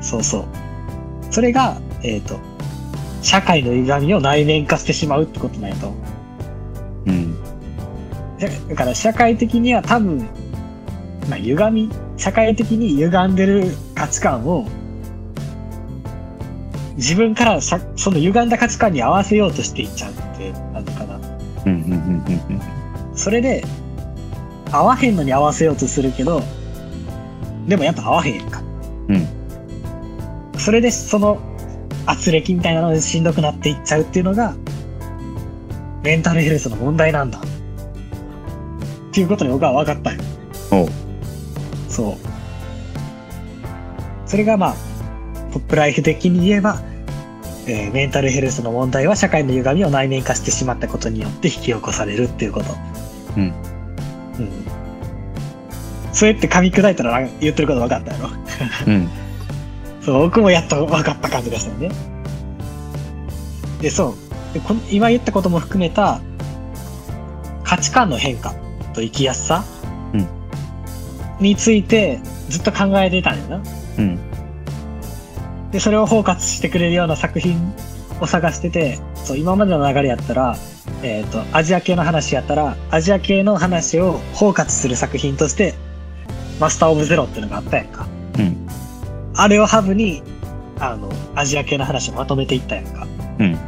[0.01, 0.45] そうそう。
[1.31, 2.39] それが、えっ、と、
[3.23, 7.11] 社会の歪みを内面化してしまうってことなんやと思う。
[7.11, 7.43] うん。
[8.39, 10.19] だだから社会的には多分、
[11.29, 14.67] まあ、歪み、社会的に歪んでる価値観を、
[16.97, 21.17] 自分からさその歪んだ価値観に合わせようとしていっちゃうってなのかな。
[21.67, 21.83] うん。
[21.83, 21.93] うん。
[21.93, 22.61] うん。
[23.15, 23.65] それで、
[24.73, 26.43] 合わへんのに合わせようとするけど、
[27.67, 28.63] でもやっぱ合わへんやんか。
[29.09, 29.27] うん。
[30.59, 31.39] それでその
[32.07, 34.55] 圧力みたいなのでしんどくなっていっちゃうっていうのが、
[36.03, 37.39] メンタルヘルスの問題なんだ。
[37.39, 37.43] っ
[39.13, 40.21] ていうことに僕は分かったよ。
[41.89, 42.17] そう。
[44.29, 44.75] それがまあ、
[45.53, 46.81] ポップライフ的に言えば、
[47.67, 52.67] えーメンタルヘルスの問題は社会の歪みを内面化してしまったことによって引き起こされるっていうこと。
[53.37, 53.53] うん。
[56.19, 56.21] うん。
[56.21, 58.31] そうやって噛み砕いたら言ってること分かったやろ。
[58.87, 59.09] うん。
[60.03, 61.91] そう、僕もやっと分かった感じがしたよね。
[63.81, 64.55] で、そう。
[64.55, 66.21] でこの今言ったことも含めた、
[67.63, 68.55] 価値観の変化
[68.95, 69.65] と生きやすさ、
[70.15, 70.29] うん
[71.41, 73.63] についてずっと考えてたんよな。
[73.99, 74.19] うん。
[75.71, 77.73] で、それを包括してくれるような作品
[78.21, 80.57] を探してて、そう、今までの流れやったら、
[81.03, 85.75] えっ、と、アジア系の話やったら、アジア系の話を包括する作品として、
[86.61, 88.07] マスターオブゼロっていうのがあったやんか。
[88.39, 88.69] うん。
[89.35, 90.23] あれをハブに、
[90.79, 93.07] あの、アジア系の話をまとめていったやんか。
[93.39, 93.59] うん。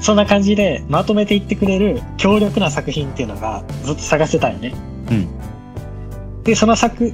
[0.00, 4.74] そんな感じで、まとめていってくれる強力な作品っていうのがずっと探してたよね。
[5.10, 6.42] うん。
[6.42, 7.12] で、その作、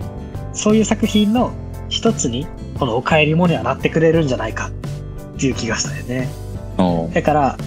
[0.52, 1.52] そういう作品の
[1.88, 2.46] 一つに、
[2.78, 6.28] このお帰りモネはなってくれるんじゃないかっていう気がしたよね。
[7.14, 7.58] だから、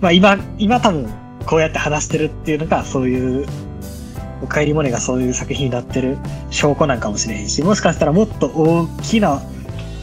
[0.00, 1.08] まあ今、今多分
[1.46, 3.46] こうやって話してるっていうのがそういう、
[4.42, 6.18] お帰りモネがそういう作品になってる
[6.50, 9.42] 証拠なんかもしれへんし、もしかしたらもっと大きな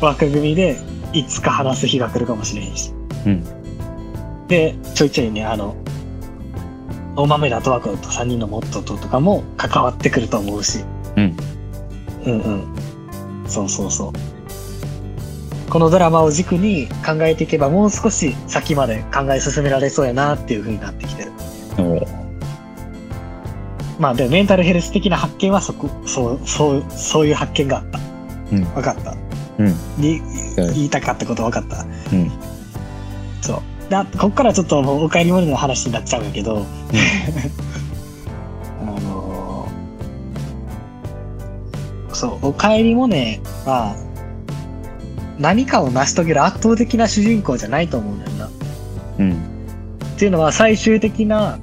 [0.01, 0.77] 枠組みで
[1.13, 2.91] いつか話す日が来るかもしれへんし。
[3.25, 4.47] うん。
[4.47, 5.75] で、ちょいちょいね、あの、
[7.15, 10.83] 大豆田とわ子と3人のモットーととかも関わってくると思うし。
[11.15, 11.37] うん。
[12.25, 12.75] うんうん。
[13.47, 15.69] そうそうそう。
[15.69, 21.31] このドラマを軸に考えていけばもう少し先まで考え進められそうやなっていう風になってきてる。
[23.99, 27.99] まあでもメンタルヘルス的な発見はそこ、そう、そう、そういう発見があった。
[28.51, 29.15] うんわかった。
[29.57, 29.67] うん。
[29.97, 30.21] に
[30.57, 31.85] はい言いたかったことわかった。
[32.13, 32.31] うん。
[33.41, 33.61] そう。
[33.89, 36.65] だこっからちょっともうお帰りモネの話になっちゃうんやけど、
[38.81, 43.95] あのーそう、お帰りモネは、
[45.37, 48.49] 何かを成し遂げる圧倒的な主人公じゃないと思うんだよな。
[49.19, 49.33] うん。
[49.33, 49.35] っ
[50.17, 51.59] ていうのは最終的な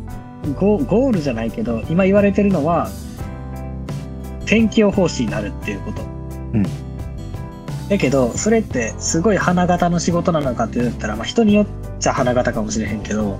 [0.58, 2.88] ゴゴールじゃないけど、今言われてるのは、
[4.46, 6.02] 天気予報士になるっていうこと。
[6.02, 6.62] うん。
[7.88, 11.66] だけど、それってすごい花形の仕事なのかって言ったら、まあ人によっ
[12.00, 13.38] ちゃ花形かもしれへんけど、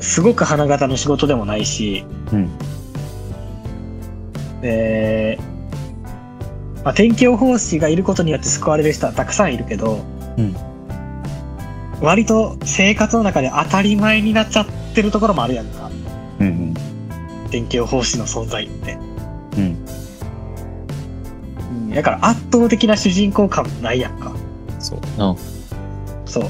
[0.00, 2.50] すごく花形の仕事でもないし、うん。
[4.62, 5.38] で、
[6.84, 10.00] まあ、天気予報士がいることによって救われる人はたくさんいるけど、
[10.38, 10.71] うん
[12.02, 15.88] 割と生活の中で当たり前になっちゃってるところもあるやんか。
[16.40, 16.74] うん。
[17.50, 18.98] 天気予報士の存在って。
[19.56, 19.86] うん。
[21.70, 24.32] うん、だから圧倒的な主人公感ないやんか。
[24.80, 25.36] そうな。
[26.26, 26.44] そう。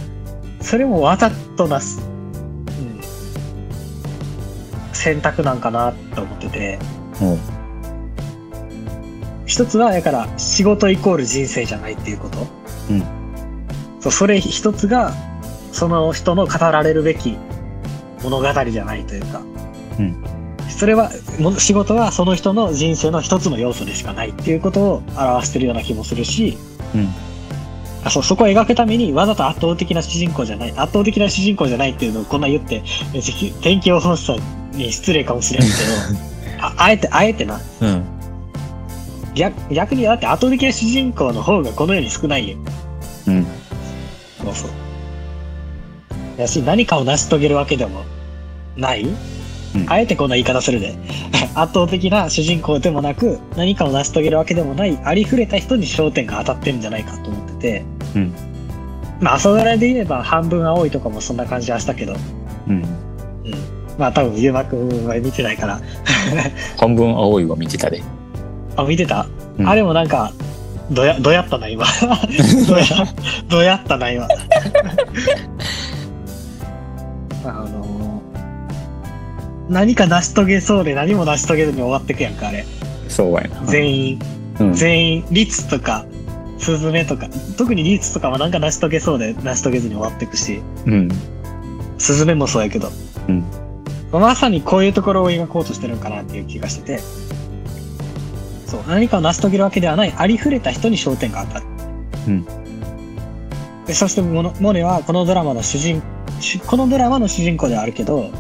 [0.62, 3.00] それもわざとなす、うん、
[4.94, 6.78] 選択なんかなと思ってて。
[7.20, 7.38] うん。
[9.44, 12.46] 一つは、だから仕事イコール人生じゃないっていうこと。
[12.90, 13.02] うん。
[14.00, 15.12] そう、それ一つが、
[15.72, 17.36] その人の語られるべき
[18.22, 19.40] 物語じゃないというか。
[19.98, 20.24] うん。
[20.68, 26.56] それは、も仕事はその人の人生の一つの要素でしかないっていうことを表してるような気もするし、
[26.94, 27.08] うん。
[28.04, 32.82] あそうそこを描くためにわざと圧倒的な主人公じゃない、圧倒的な主人公じゃないっていうのをこんな言って、
[33.62, 35.74] 天気予報士さんに失礼かもしれんけど、
[36.64, 38.04] ああえて、あえてな、うん。
[39.34, 42.56] 逆逆にだって圧倒的な主人公の方がこの世に少ないよ。
[43.28, 43.46] うん。
[44.42, 44.70] そうそう。
[46.36, 48.04] やし、何かを成し遂げるわけでも
[48.76, 49.16] ない、うん
[49.86, 50.44] あえてこんな言い。
[50.44, 50.94] 方するで。
[51.54, 57.04] 圧倒的な主人公でもなく、何かを成し遂げるわけでもない、ありふれた人に焦点が当たってるんじゃない。
[57.04, 57.84] かと思ってて。
[58.14, 58.34] うん。
[59.20, 60.90] まあ、朝ドラで言えば半分青い。
[60.90, 62.14] とかもそんな感じはしたけど。
[62.68, 62.74] うん。
[62.74, 62.84] うん。
[63.96, 65.56] まあ、多分、ゆうまくんは見てない。
[65.56, 65.80] から。
[66.78, 67.46] 半分青い。
[67.46, 68.02] は見てたで。
[68.76, 69.26] あ、見てた、
[69.58, 70.32] うんあれもなんか、
[70.90, 71.86] どや、どやったな、今。
[72.68, 72.84] どや、
[73.48, 74.26] どやったな、今。
[79.72, 82.64] 何か成し遂げそうで何も成し遂げずに終わってくやんか、あれ。
[83.08, 83.66] そうやな。
[83.66, 84.18] 全員、
[84.60, 84.74] うん。
[84.74, 86.06] 全員、律とか、
[86.58, 91.08] スズメとか、特に律とかはなんか成し遂げそうで成し遂げずに終わってくし、うん。
[91.98, 92.90] スズメもそうやけど。
[93.28, 93.44] うん
[94.12, 97.02] まさにこういうところを描こうとしてるんかなっていう気がしてて、
[98.66, 101.66] そう、何かを成し遂げるわけではない、ありふれた人に焦点が当たる。
[102.28, 102.46] うん
[103.86, 106.02] でそしてモネはこのドラマの主人、
[106.40, 108.30] 主このドラマの主人公ではあるけど、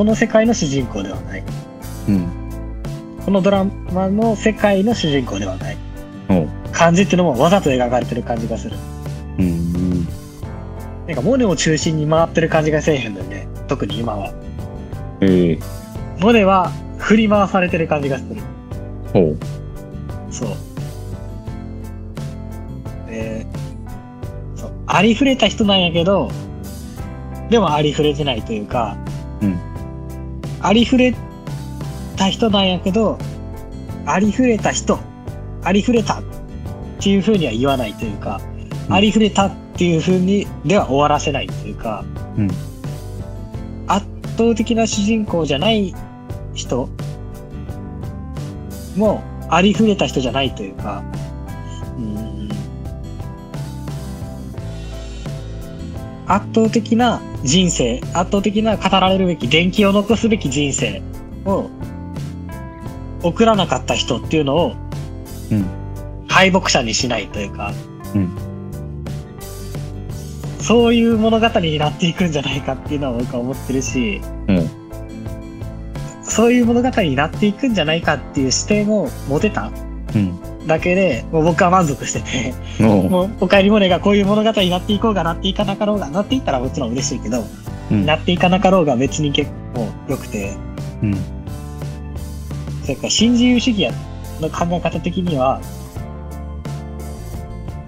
[0.00, 1.44] この世界の主人公ではない。
[2.08, 2.26] うん。
[3.22, 5.76] このドラマの世界の主人公ではない。
[6.72, 8.76] 感じっていうのもわざと描かれてる感じがする。
[9.38, 10.06] うん。
[11.06, 13.46] なんかモネを中心に回ってる感じがせえへんだよね。
[13.68, 14.32] 特に今は。
[15.20, 15.58] ええ
[16.18, 18.36] モネは振り回されてる感じがする。
[19.12, 19.36] ほう。
[20.32, 20.48] そう。
[23.10, 23.46] で、
[24.56, 24.72] そう。
[24.86, 26.30] ありふれた人なんやけど、
[27.50, 28.96] でもありふれてないというか、
[29.42, 29.69] うん。
[30.60, 31.14] ありふれ
[32.16, 33.18] た人なんやけど、
[34.06, 34.98] ありふれた人、
[35.64, 36.22] ありふれたっ
[36.98, 42.04] ていう風には言わないというか、うんありふれたっていう風にでは終わらせないというか、
[42.36, 42.50] うん。
[43.86, 44.04] 圧
[44.36, 45.94] 倒的な主人公じゃない
[46.54, 46.88] 人
[48.96, 51.04] もありふれた人じゃないというか、
[56.30, 61.02] 圧倒的な人生、圧倒的な語られるべき、電気を残すべき人生
[61.44, 61.68] を
[63.22, 64.76] 送らなかった人っていうのを
[65.50, 65.66] うん。
[66.28, 67.72] 敗北者にしないというか、
[68.14, 68.30] うん。
[70.60, 74.70] そういう物語になっていくんじゃないかっていうのは僕は思ってるし、うん。
[76.22, 79.72] そういう物語になっていくんじゃないかっていう視点を持てた
[80.14, 80.49] うん。
[80.66, 82.20] だけで、もう僕は満足して
[82.78, 82.82] て。
[82.82, 87.44] もう、おかえりモネがこういう物語になっていこうがなっていかなかろうが、なっていったらもちろん嬉しいけど、
[87.90, 88.06] うん。
[88.06, 90.56] なっていかなかろうが別に結構良くて、
[91.02, 91.14] うん。
[92.82, 93.92] それから新自由主義や
[94.40, 95.60] の考え方的には、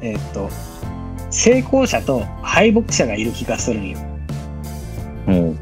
[0.01, 0.49] えーっと、
[1.31, 3.99] 成功者と敗北者がいる気がするんよ。
[5.29, 5.57] おう。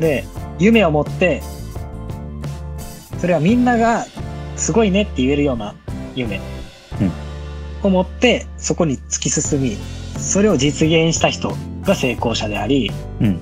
[0.00, 0.24] で、
[0.58, 1.42] 夢を持って、
[3.18, 4.06] それはみんなが
[4.56, 5.74] すごいねって言えるような
[6.14, 6.40] 夢
[7.00, 7.28] うん
[7.82, 9.76] を持って、そこに突き進み、
[10.18, 12.90] それを実現した人が成功者であり、
[13.20, 13.40] うん。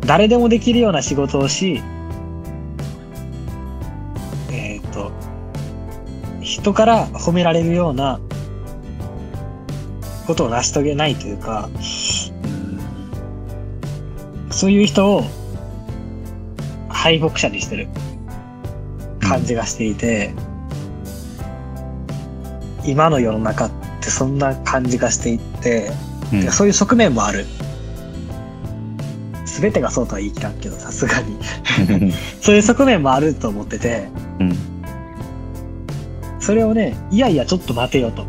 [0.00, 1.82] 誰でもできるような仕事をし、
[4.50, 5.12] えっ、と、
[6.40, 8.20] 人から褒められるような
[10.26, 12.56] ことを成し遂げないというか、うん
[14.48, 15.22] そういう人を
[17.06, 17.86] 敗北者にしてる
[19.20, 20.34] 感じがしていて、
[22.84, 25.92] 今の世の中ってそんな感じがしていて、
[26.32, 27.46] うんでそういう側面もある。
[29.44, 31.38] すべてがそうとは言い切らんけど、さすがに。
[32.42, 34.08] そういう側面もあると思ってて、
[34.40, 34.56] うん。
[36.40, 38.26] それをね、いやいやちょっと待てよと。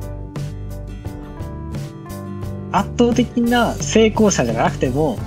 [2.72, 5.18] 圧倒的な成功者じゃなくても、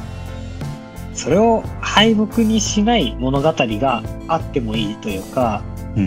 [1.21, 5.63] それを敗北にしない物語があってもいいというか、
[5.95, 6.05] うん。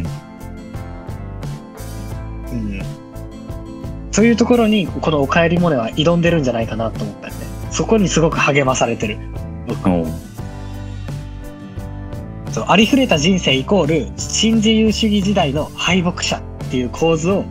[2.52, 2.82] うん。
[4.12, 7.46] そういうところに、このおかえりモネは挑んでるんじゃないかなと思ったよね。
[7.70, 9.20] そこにすごく励まされてる。
[9.68, 9.88] 僕
[12.52, 16.42] そうありふれた人生イコール新自由主義時代の敗北者っ
[16.72, 17.44] ていう構図を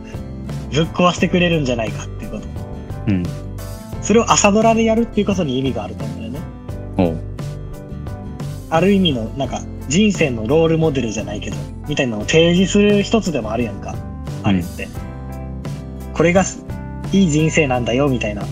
[0.73, 2.43] ぶっ壊してくれるんじゃないかっていうこと。
[3.07, 3.23] うん。
[4.01, 7.22] それを朝ドラでやるっていうことに意味があると思うんだよね。
[8.73, 11.57] ある意味の、なんか、人生のロールモデルじゃないけど、
[11.87, 13.93] みたいなのを提示する一つでもあるやんか。
[14.41, 14.87] あれって。
[16.15, 16.65] これがす
[17.11, 18.43] いい人生なんだよ、みたいな。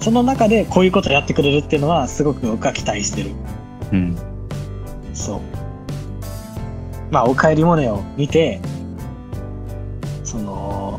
[0.00, 3.30] その中でこういうことやってくれるっていうのは、すごく僕は期待してる。
[3.92, 4.16] うん。
[5.14, 5.40] そう。
[7.12, 8.60] まあ、おかえりモネを見て、
[10.24, 10.98] その、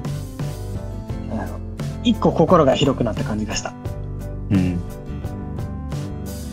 [2.06, 3.74] 一個心が広くなった感じがした。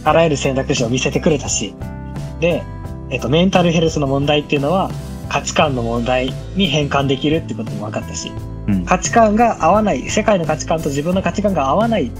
[0.08, 0.16] うん。
[0.16, 1.74] あらゆる選択肢を見せてくれたし、
[2.40, 2.62] で、
[3.10, 4.90] えっと、メンタルヘルスの問題っていうのは、
[5.28, 8.32] 価値観の問題に変換できるってことも分かったし、
[8.66, 8.84] うん。
[8.84, 12.10] 価値観が合わない、世界の価値観と自分の価値観が合わない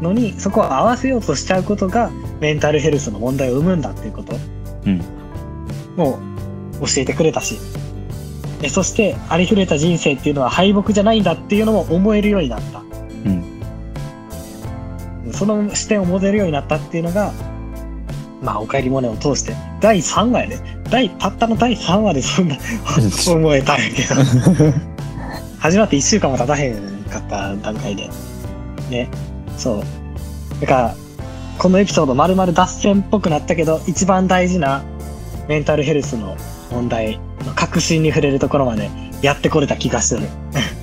[0.00, 4.36] のに、そこを合わせようとしちゃうことが、メンタルヘルスの問題を生むんだっていうこと
[4.86, 5.02] うん。
[5.96, 6.18] も
[6.80, 7.58] 教えてくれたし、
[8.62, 12.80] えそして、ありふれた人生っていうのは敗北じゃないんだっていうのも思えるようになった。
[12.80, 12.82] う
[13.28, 13.55] ん。
[15.36, 17.32] その視点を持てるようになったっていうのが、
[18.42, 20.60] まあ、おかえりモネを通して、第3話やで。
[20.90, 22.56] 第、たったの第3話でそんな
[23.28, 24.14] 思えたんやけど。
[25.58, 26.74] 始まって1週間も経たへん
[27.10, 28.08] かった段階で。
[28.90, 29.08] ね。
[29.56, 30.60] そう。
[30.60, 30.94] だから、
[31.58, 34.82] このエピソード丸々脱線っぽくなったけど、一番大事な
[35.48, 36.36] メンタルヘルスの
[36.70, 38.90] 問題の核心に触れるところまで
[39.22, 40.26] やってこれた気がする。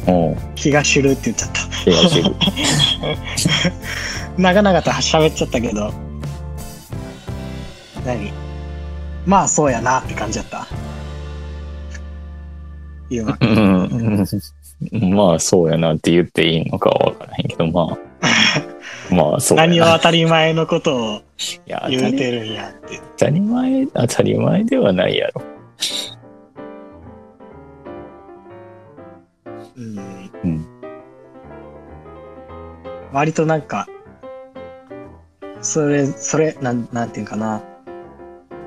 [0.56, 1.62] 気がするって言っちゃった。
[1.84, 2.36] 気がする。
[4.38, 5.92] 長々と喋っちゃったけど、
[8.06, 8.32] 何？
[9.26, 10.68] まあそうやなって感じだった。
[13.10, 13.48] 言うわけ。
[13.48, 14.26] うん。
[15.16, 17.98] まあ、そうやなって言っていいのかはわからへんけど、まあ。
[19.14, 19.70] まあ、そうやな。
[19.70, 21.22] 何を当たり前のことを
[21.90, 23.00] 言うてるんやって。
[23.18, 25.42] 当たり前、当たり前ではないやろ。
[29.76, 30.30] うん。
[30.44, 30.68] うん
[33.14, 33.88] 割となんか、
[35.64, 37.64] それ、それ、なん、なんていうかな。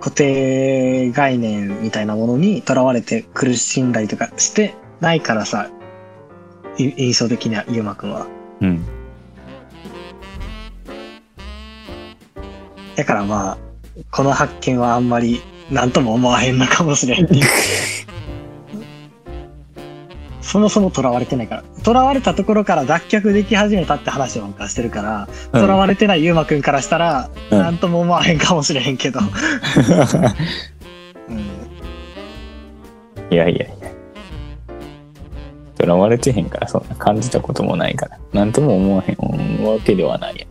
[0.01, 5.70] 固定概念みたいなものにとらわれて苦しんだりとかしてないからさ、
[6.78, 8.26] い印象的には、ゆうまくんは。
[8.61, 8.84] うん。
[12.97, 13.59] だからまあ、
[14.11, 17.28] この発見はあんまり何とも思わへんのかもしれん。
[20.47, 21.64] そもそも囚われてないから。
[21.84, 29.18] 囚われたところから脱却でき始めたって話をなんかしてるから、囚われてないゆうまくんからしたら、うん何とも思わへんかもしれへんけど。
[31.28, 31.38] うん。
[33.28, 33.90] いやいやいや。
[35.76, 38.16] とらわれてへんから、そんな感じたこともないから。
[38.32, 39.16] なんとも思わへん
[39.66, 40.49] わけではないやん。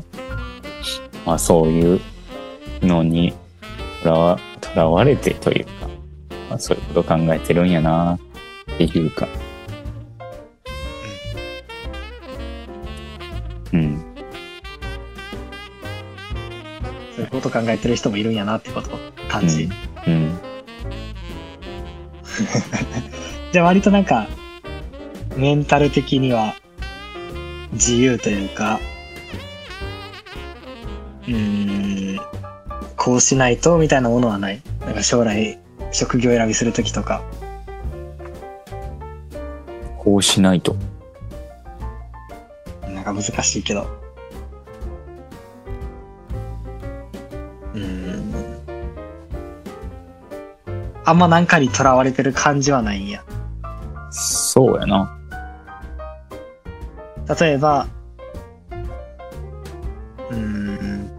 [1.25, 2.01] まあ、そういう
[2.81, 3.33] のに
[4.03, 5.71] とらわ、とらわれてというか、
[6.49, 8.19] まあ、そういうこと考えてるんやな
[8.73, 9.27] っていうか。
[17.25, 18.99] いうこと考えてる人もいるんやなってことを
[19.29, 19.69] 感じ。
[20.07, 20.39] うん。
[23.51, 24.27] じゃあ割となんか、
[25.35, 26.55] メンタル的には
[27.73, 28.79] 自由というか、
[31.27, 32.19] うーん、
[32.95, 34.61] こうしないとみたいなものはない。
[34.81, 35.59] なんか将来
[35.91, 37.23] 職業選びするときとか。
[39.97, 40.75] こうしないと。
[42.87, 44.04] なんか難しいけど。
[51.05, 53.23] あんまなんかにとらわれてる感じはないんや。
[54.11, 55.17] そうやな。
[57.39, 57.87] 例えば、
[60.29, 61.09] うーん。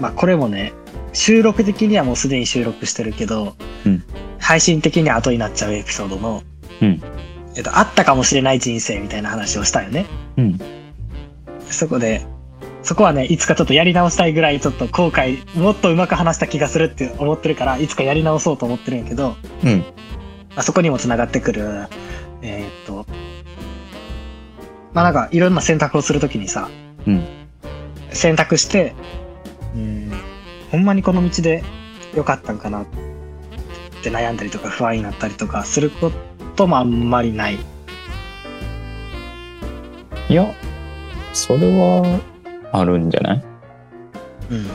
[0.00, 0.72] まあこれもね、
[1.12, 3.54] 収録的にはもうすでに収録してるけど、
[3.86, 4.04] うん
[4.44, 6.42] 配信的には後になっちゃうエピソードの、
[6.82, 7.00] うん
[7.56, 10.04] えっと、あったかもしれない人生みたいな話をしたよね。
[10.36, 10.58] うん。
[11.70, 12.26] そこで、
[12.84, 19.78] そこはね、いつかちょっとやり直したいぐらいちょっと後悔、もっとうまく話した気がするって思ってるから、いつかやり直そうと思ってるんやけど、うん。
[19.78, 19.84] ま
[20.56, 21.88] あ、そこにもつながってくる、
[22.42, 23.06] えーっと、
[24.92, 26.68] まあなんかいろんな選択をするときにさ、
[27.06, 27.26] うん
[28.10, 28.94] 選択して、
[29.74, 30.12] うん、
[30.70, 31.64] ほんまにこの道で
[32.14, 32.86] 良かったんかなっ
[34.02, 36.12] て悩んだりとか不安になったりとかするこ
[36.54, 37.58] ともあんまりない。
[40.28, 40.54] いや、
[41.32, 42.20] それは
[42.76, 43.44] あるんじゃない？
[44.50, 44.70] うんうんうん。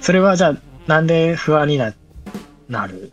[0.00, 1.92] それはじゃあ、なんで不安にな、
[2.68, 3.12] なる？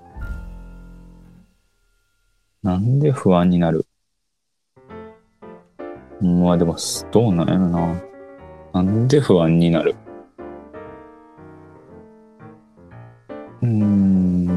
[2.62, 3.86] なんで不安になる？
[6.22, 6.76] うんまあでも、
[7.12, 8.02] どうなんやろな。
[8.74, 9.96] なんで不安になる？
[13.62, 14.48] うーん。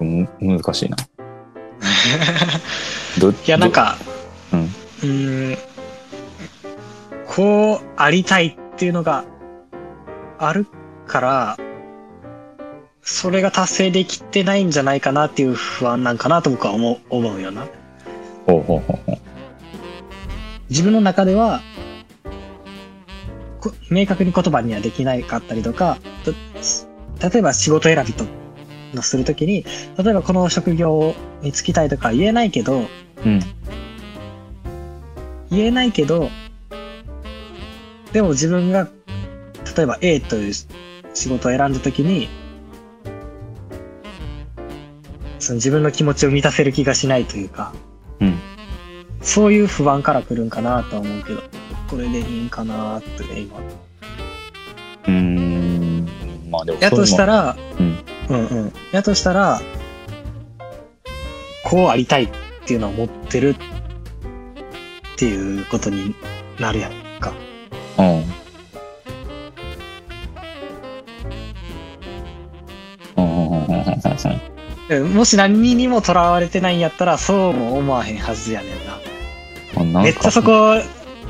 [0.00, 0.96] む難しいな。
[3.20, 4.09] どいや、なん、か、ど
[5.02, 5.56] うん。
[7.26, 9.24] こうありたいっていうのが
[10.38, 10.66] ある
[11.06, 11.56] から、
[13.02, 17.66] それが達成できてないんじゃないかなっていう不安なんかなと僕は思う思うよな。
[18.46, 19.18] ほうほうほうほう。
[20.68, 21.60] 自分の中では、
[23.90, 25.98] 明確に言葉にはできないかったりとか、
[27.20, 28.24] 例えば仕事選びと
[28.94, 29.64] のするときに、
[29.98, 32.86] 例えばこの職業に就きたいとか言えないけど、
[33.24, 33.40] うん。
[35.50, 36.30] 言えないけど、
[38.12, 38.88] でも自分が、
[39.76, 40.52] 例えば A という
[41.14, 42.28] 仕事を選んだときに、
[45.38, 47.72] その自分の気持ちを満たせる気がしないというか、
[48.20, 48.38] うん。
[49.22, 51.42] そういう不安から来るんかなとは思うけど、
[51.88, 53.58] これでいいんかなってね、今。
[53.58, 56.08] うーん。
[56.50, 57.98] まあでも、やとしたら、ら、うん。
[58.28, 58.72] うんうん。
[58.92, 59.60] やとしたら、
[61.64, 62.30] こうありたいっ
[62.66, 63.54] ていうのを持ってる
[65.20, 66.14] っていうことに
[66.58, 67.34] なるやんか。
[67.98, 68.04] うん。
[68.04, 68.24] うん
[73.18, 78.68] うんうんうんうんうんもし何にもとらわれてないんやったら、そうも思わへんはずやね
[79.84, 80.00] んな。
[80.02, 80.76] めっちゃそこ、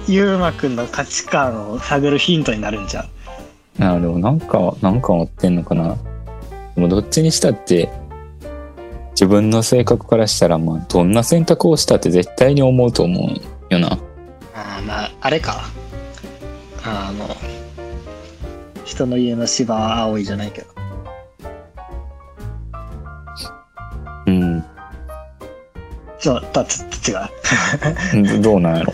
[0.07, 3.09] ゆうまくんの価値観を探るヒントになるんじゃ
[3.81, 3.85] う？
[3.85, 5.97] あでもなんか、なんか持ってんのかな。
[6.77, 7.91] でもどっちにしたって、
[9.15, 13.99] 自分の性格からしたら、まあ、どんな選択をしたって絶対に思うと思うよな。
[14.55, 15.63] ああ、まあ、あれか。
[16.85, 17.29] あの、
[18.85, 20.69] 人の家の芝は青いじゃないけど。
[24.27, 24.65] うん。
[26.19, 27.11] ちょっと、ちょっと
[28.19, 28.41] 違う。
[28.41, 28.93] ど どうなんやろ。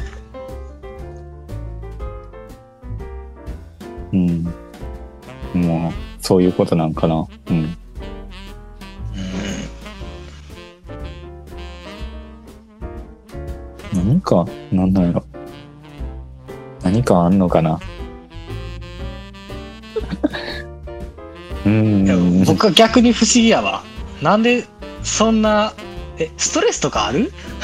[4.13, 4.45] うん。
[5.55, 7.27] まあ、そういうことなんかな。
[7.51, 7.77] うん。
[14.27, 15.25] か、なんなんやろ。
[16.83, 17.79] 何かあんのかな。
[21.65, 22.45] ういやん。
[22.45, 23.83] 僕は逆に不思議やわ。
[24.21, 24.65] なんで、
[25.03, 25.73] そんな、
[26.19, 27.33] え、ストレスとかある？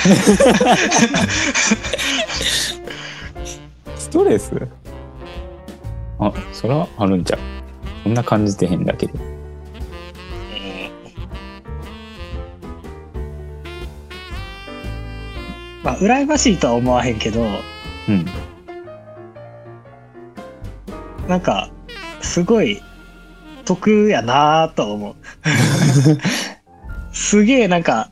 [3.97, 4.53] ストレス？
[6.19, 7.41] あ、そらあるんちゃう。
[8.05, 9.32] そんな感じてへんだけど。
[16.03, 17.44] 羨ましいとは思わへんけど、
[18.09, 18.26] うん。
[21.28, 21.70] なんか、
[22.20, 22.82] すごい、
[23.64, 25.14] 得やなぁと思う。
[27.14, 28.11] すげえなんか、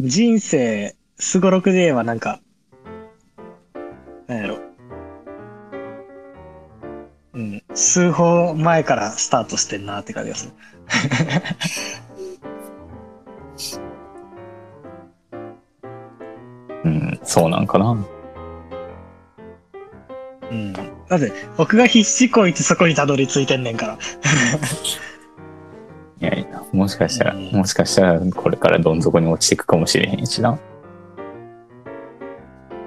[0.00, 2.40] 人生、すごろくで言えばなんか、
[4.26, 4.58] なんやろ。
[7.34, 10.52] うん、数歩前からスタートしてんなって感じがする。
[16.84, 17.96] うん、そうなんかな。
[20.50, 20.72] うん。
[20.72, 20.80] だ
[21.16, 23.98] って、僕が必死こいてそこにたどり着いてんねんから。
[26.20, 30.58] いやいや、もしかしたら、うんもしかしたらこれからどん底に落ちていくかもしれへんしな。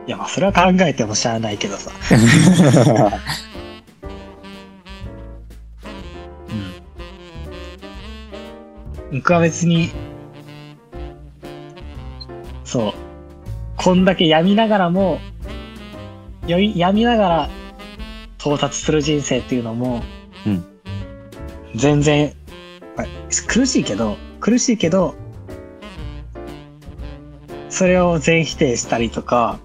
[0.05, 1.91] いや、まあ、それは考えてもしゃあないけどさ。
[9.11, 9.19] うん。
[9.19, 9.91] 僕は別に、
[12.65, 13.02] そう。
[13.83, 15.19] こんだけ病みながらも、
[16.47, 17.49] 病みながら
[18.39, 20.01] 到達する人生っていうのも、
[20.47, 20.65] うん
[21.75, 22.33] 全然、
[22.95, 23.07] まあ
[23.47, 25.15] 苦しいけど、苦しいけど、
[27.69, 29.59] それを全否定したりとか、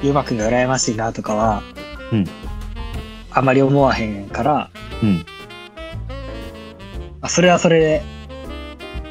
[0.00, 1.62] ゆうまくんが羨ましいなとかは、
[2.12, 2.24] うん
[3.30, 4.70] あまり思わへんから、
[5.02, 5.16] うん。
[7.20, 8.02] まあそれはそれで、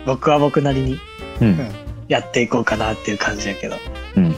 [0.06, 1.00] 僕は僕なりに
[1.42, 1.87] うん。
[2.08, 3.76] やっていこうかなっていう感じやけど。
[4.16, 4.36] うん。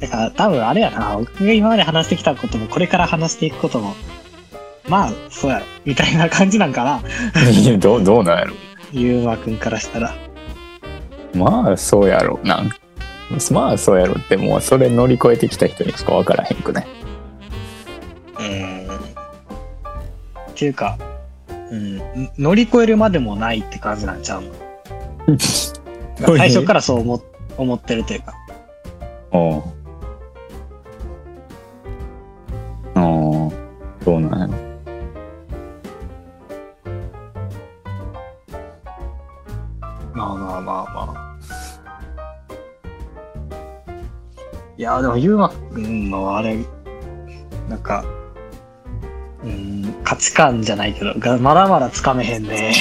[0.00, 3.94] だから多分あれやな、僕が今まで話してきたことも、これから話していくことも、
[4.88, 7.00] まあ、そうやろ、みたいな感じなんかな、
[7.50, 8.54] いやどう、どうなんやろ。
[8.92, 10.14] ゆうまくんからしたら。
[11.34, 12.64] まあ、そうやろな。
[13.50, 16.86] まあ、そうやろって、もうそれ乗り越えてきた人にしか分からへんくね。
[18.38, 18.86] うん。
[18.86, 20.98] っていうか、
[21.48, 24.52] うん、乗り越えるまでもないって感じなんちゃうの？
[26.16, 27.22] 最初からそう思っ
[27.56, 28.34] 思ってるというか。
[29.32, 29.62] おう
[32.96, 33.52] おう
[34.04, 34.64] どうなんやろ。
[40.14, 41.24] まあまあまあまあ。
[44.76, 46.58] いや、でも、ゆうまくんのあれ、
[47.68, 48.04] なんか、
[49.42, 52.74] うん、価値観じゃないけど、がまだまだつかめへんね。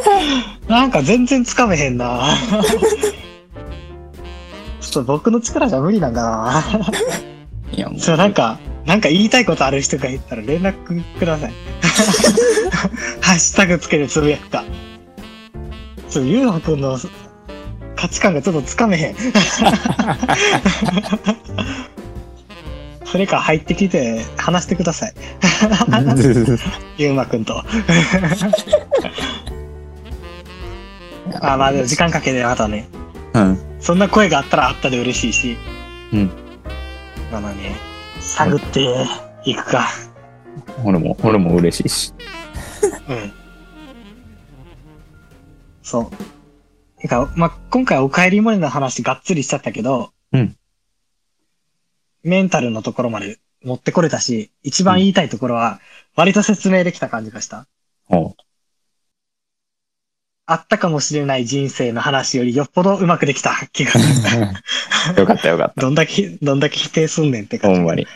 [0.68, 2.36] なんか全然つかめへんな。
[4.80, 6.64] ちょっと僕の力じゃ無理なんだな。
[7.72, 8.00] いや、もう。
[8.00, 11.52] そう、なんか、なんか言いたいことある人がいたら連絡ください。
[13.20, 14.64] ハッシュタグつけてつぶやくか。
[16.08, 16.98] そう、ゆうまくんの
[17.96, 19.16] 価値観がちょっとつかめへん。
[23.10, 25.14] それか入ってきて話してください。
[26.98, 27.64] ゆうまくんと。
[31.40, 32.86] あまあでも時間かけてまたね。
[33.32, 33.58] うん。
[33.80, 35.56] そんな声があったらあったで嬉しいし。
[36.12, 36.30] うん。
[37.32, 37.76] まだね、
[38.20, 39.06] 探って
[39.44, 39.88] いくか。
[40.84, 42.12] 俺も、俺も嬉しいし。
[43.08, 43.32] うん。
[45.82, 47.00] そう。
[47.00, 50.56] てか、まあ、今回お帰りモネの話がっつりしちゃったけど、うん。
[52.28, 55.80] メンタルのところまで持ってこれたし、一番言いたいところは、
[56.14, 57.66] 割と説明できた感じがした。
[58.08, 58.36] おう
[60.50, 65.20] あったかもしれない人生の話よりよっぽどうまくできた 気がする。
[65.20, 67.68] よかったよかっどんだけ、どんだけ否定すんねんってた。
[67.68, 67.80] 感じ。
[67.80, 68.06] ほんまに。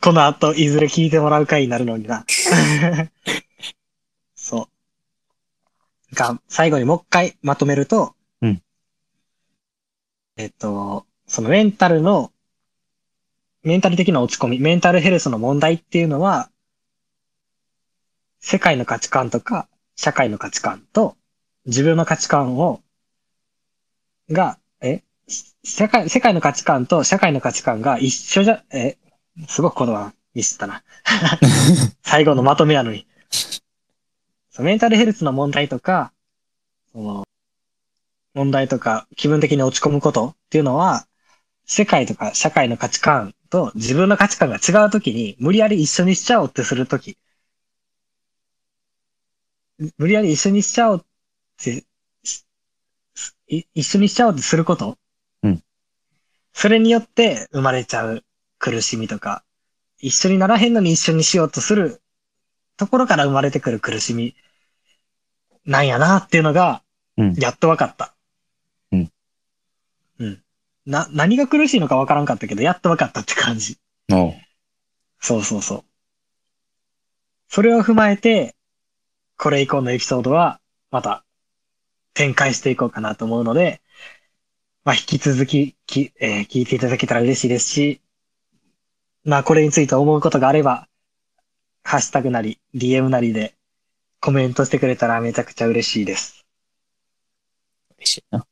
[0.00, 2.24] この後、いずれ聞いてもらう回になるのにな。
[4.34, 4.68] そ
[6.10, 6.14] う。
[6.14, 8.62] が、最後にもう一回まとめると、うん。
[10.38, 12.31] えっと、そのメンタルの、
[13.64, 16.50] メンタル的な落ち込み、メンタルヘルスの問題っていうのは、
[18.40, 21.16] 世界の価値観とか、社会の価値観と、
[21.66, 22.80] 自分の価値観を、
[24.30, 25.02] が、え
[25.62, 28.96] 世界、世界の価値観と社会の価値観が一緒じゃ、え
[29.46, 30.82] すごく言葉ミスったな。
[32.02, 33.06] 最後のまとめやのに。
[34.50, 36.12] そうメンタルヘルスの問題とか、
[36.92, 37.24] その、
[38.34, 41.06] 問題とか気分的に落ち込むことっていうのは、
[41.64, 47.18] 世界とか社会の価値観と自分の価値観が違うときに無理やり一緒にしちゃおうってするとき、
[49.98, 51.04] 無理やり一緒にしちゃおうっ
[51.62, 51.84] て、
[53.74, 54.96] 一緒にしちゃおうってすること
[55.42, 55.62] うん。
[56.54, 58.24] それによって生まれちゃう
[58.58, 59.44] 苦しみとか、
[59.98, 62.00] 一緒にならへんのに一緒にしようとする
[62.78, 64.34] ところから生まれてくる苦しみ
[65.66, 66.82] なんやなっていうのが、
[67.18, 67.34] うん。
[67.34, 68.14] やっと分かった。
[70.86, 73.78] な、何が苦しいのか分からんかったけど、やっと分かったって感じ。
[74.10, 74.34] おう
[75.20, 75.84] そうそうそう。
[77.48, 78.56] それを踏まえて、
[79.36, 80.60] これ以降のエピソードは、
[80.90, 81.24] また、
[82.14, 83.80] 展開していこうかなと思うので、
[84.84, 88.00] まあ、引き続き、き、えー聞いていただけたら嬉しいですし、
[89.24, 90.88] まあ、これについて思うことがあれば、
[91.84, 93.54] ハッシュタグなり、DM なりで、
[94.20, 96.44] コメントしてくれたらめちゃくちゃ嬉しいです。
[97.98, 98.46] 嬉しいな。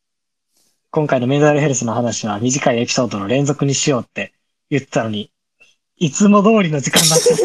[0.92, 4.32] 今回のメンタルヘルスの話は短いエピソードの連続にしようって
[4.70, 5.30] 言ってたのに、
[5.98, 7.38] いつも通りの時間になっちゃっ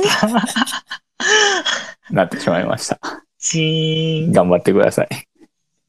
[2.08, 2.14] た。
[2.14, 3.00] なってしまいました。
[3.38, 4.32] チーン。
[4.32, 5.10] 頑張ってください。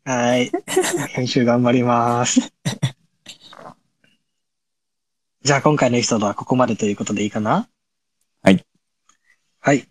[0.04, 0.50] はい。
[1.08, 2.52] 編集頑張ります。
[5.42, 7.70] じゃあ今回のエピソードはここまでということでいいかな？
[8.42, 8.66] はい。
[9.60, 9.88] はい。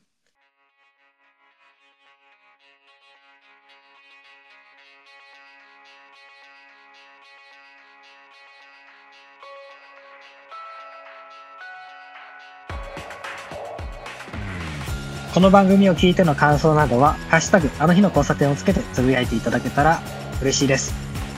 [15.35, 20.01] この番組を聞いての感想などは、ハッシュタグ、あの日の交差点をつけてつぶやいていただけたら
[20.41, 20.93] 嬉しいです。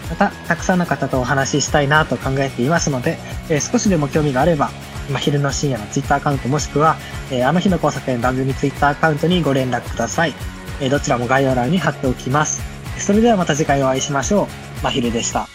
[0.08, 3.18] また、たくさんの方とお話ししたいなと考えていますので、
[3.50, 4.70] えー少しでも興味があれば、
[5.12, 6.96] ま昼の深夜のツイッターアカウントもしくは、
[7.32, 10.36] えーあの日の交差点番組ツイッターアカウントにご連絡ください。
[10.80, 12.62] えーどちらも概要欄に貼っておきます。
[13.00, 14.84] それではまた次回お会いしましょう。
[14.84, 15.48] まひるでした。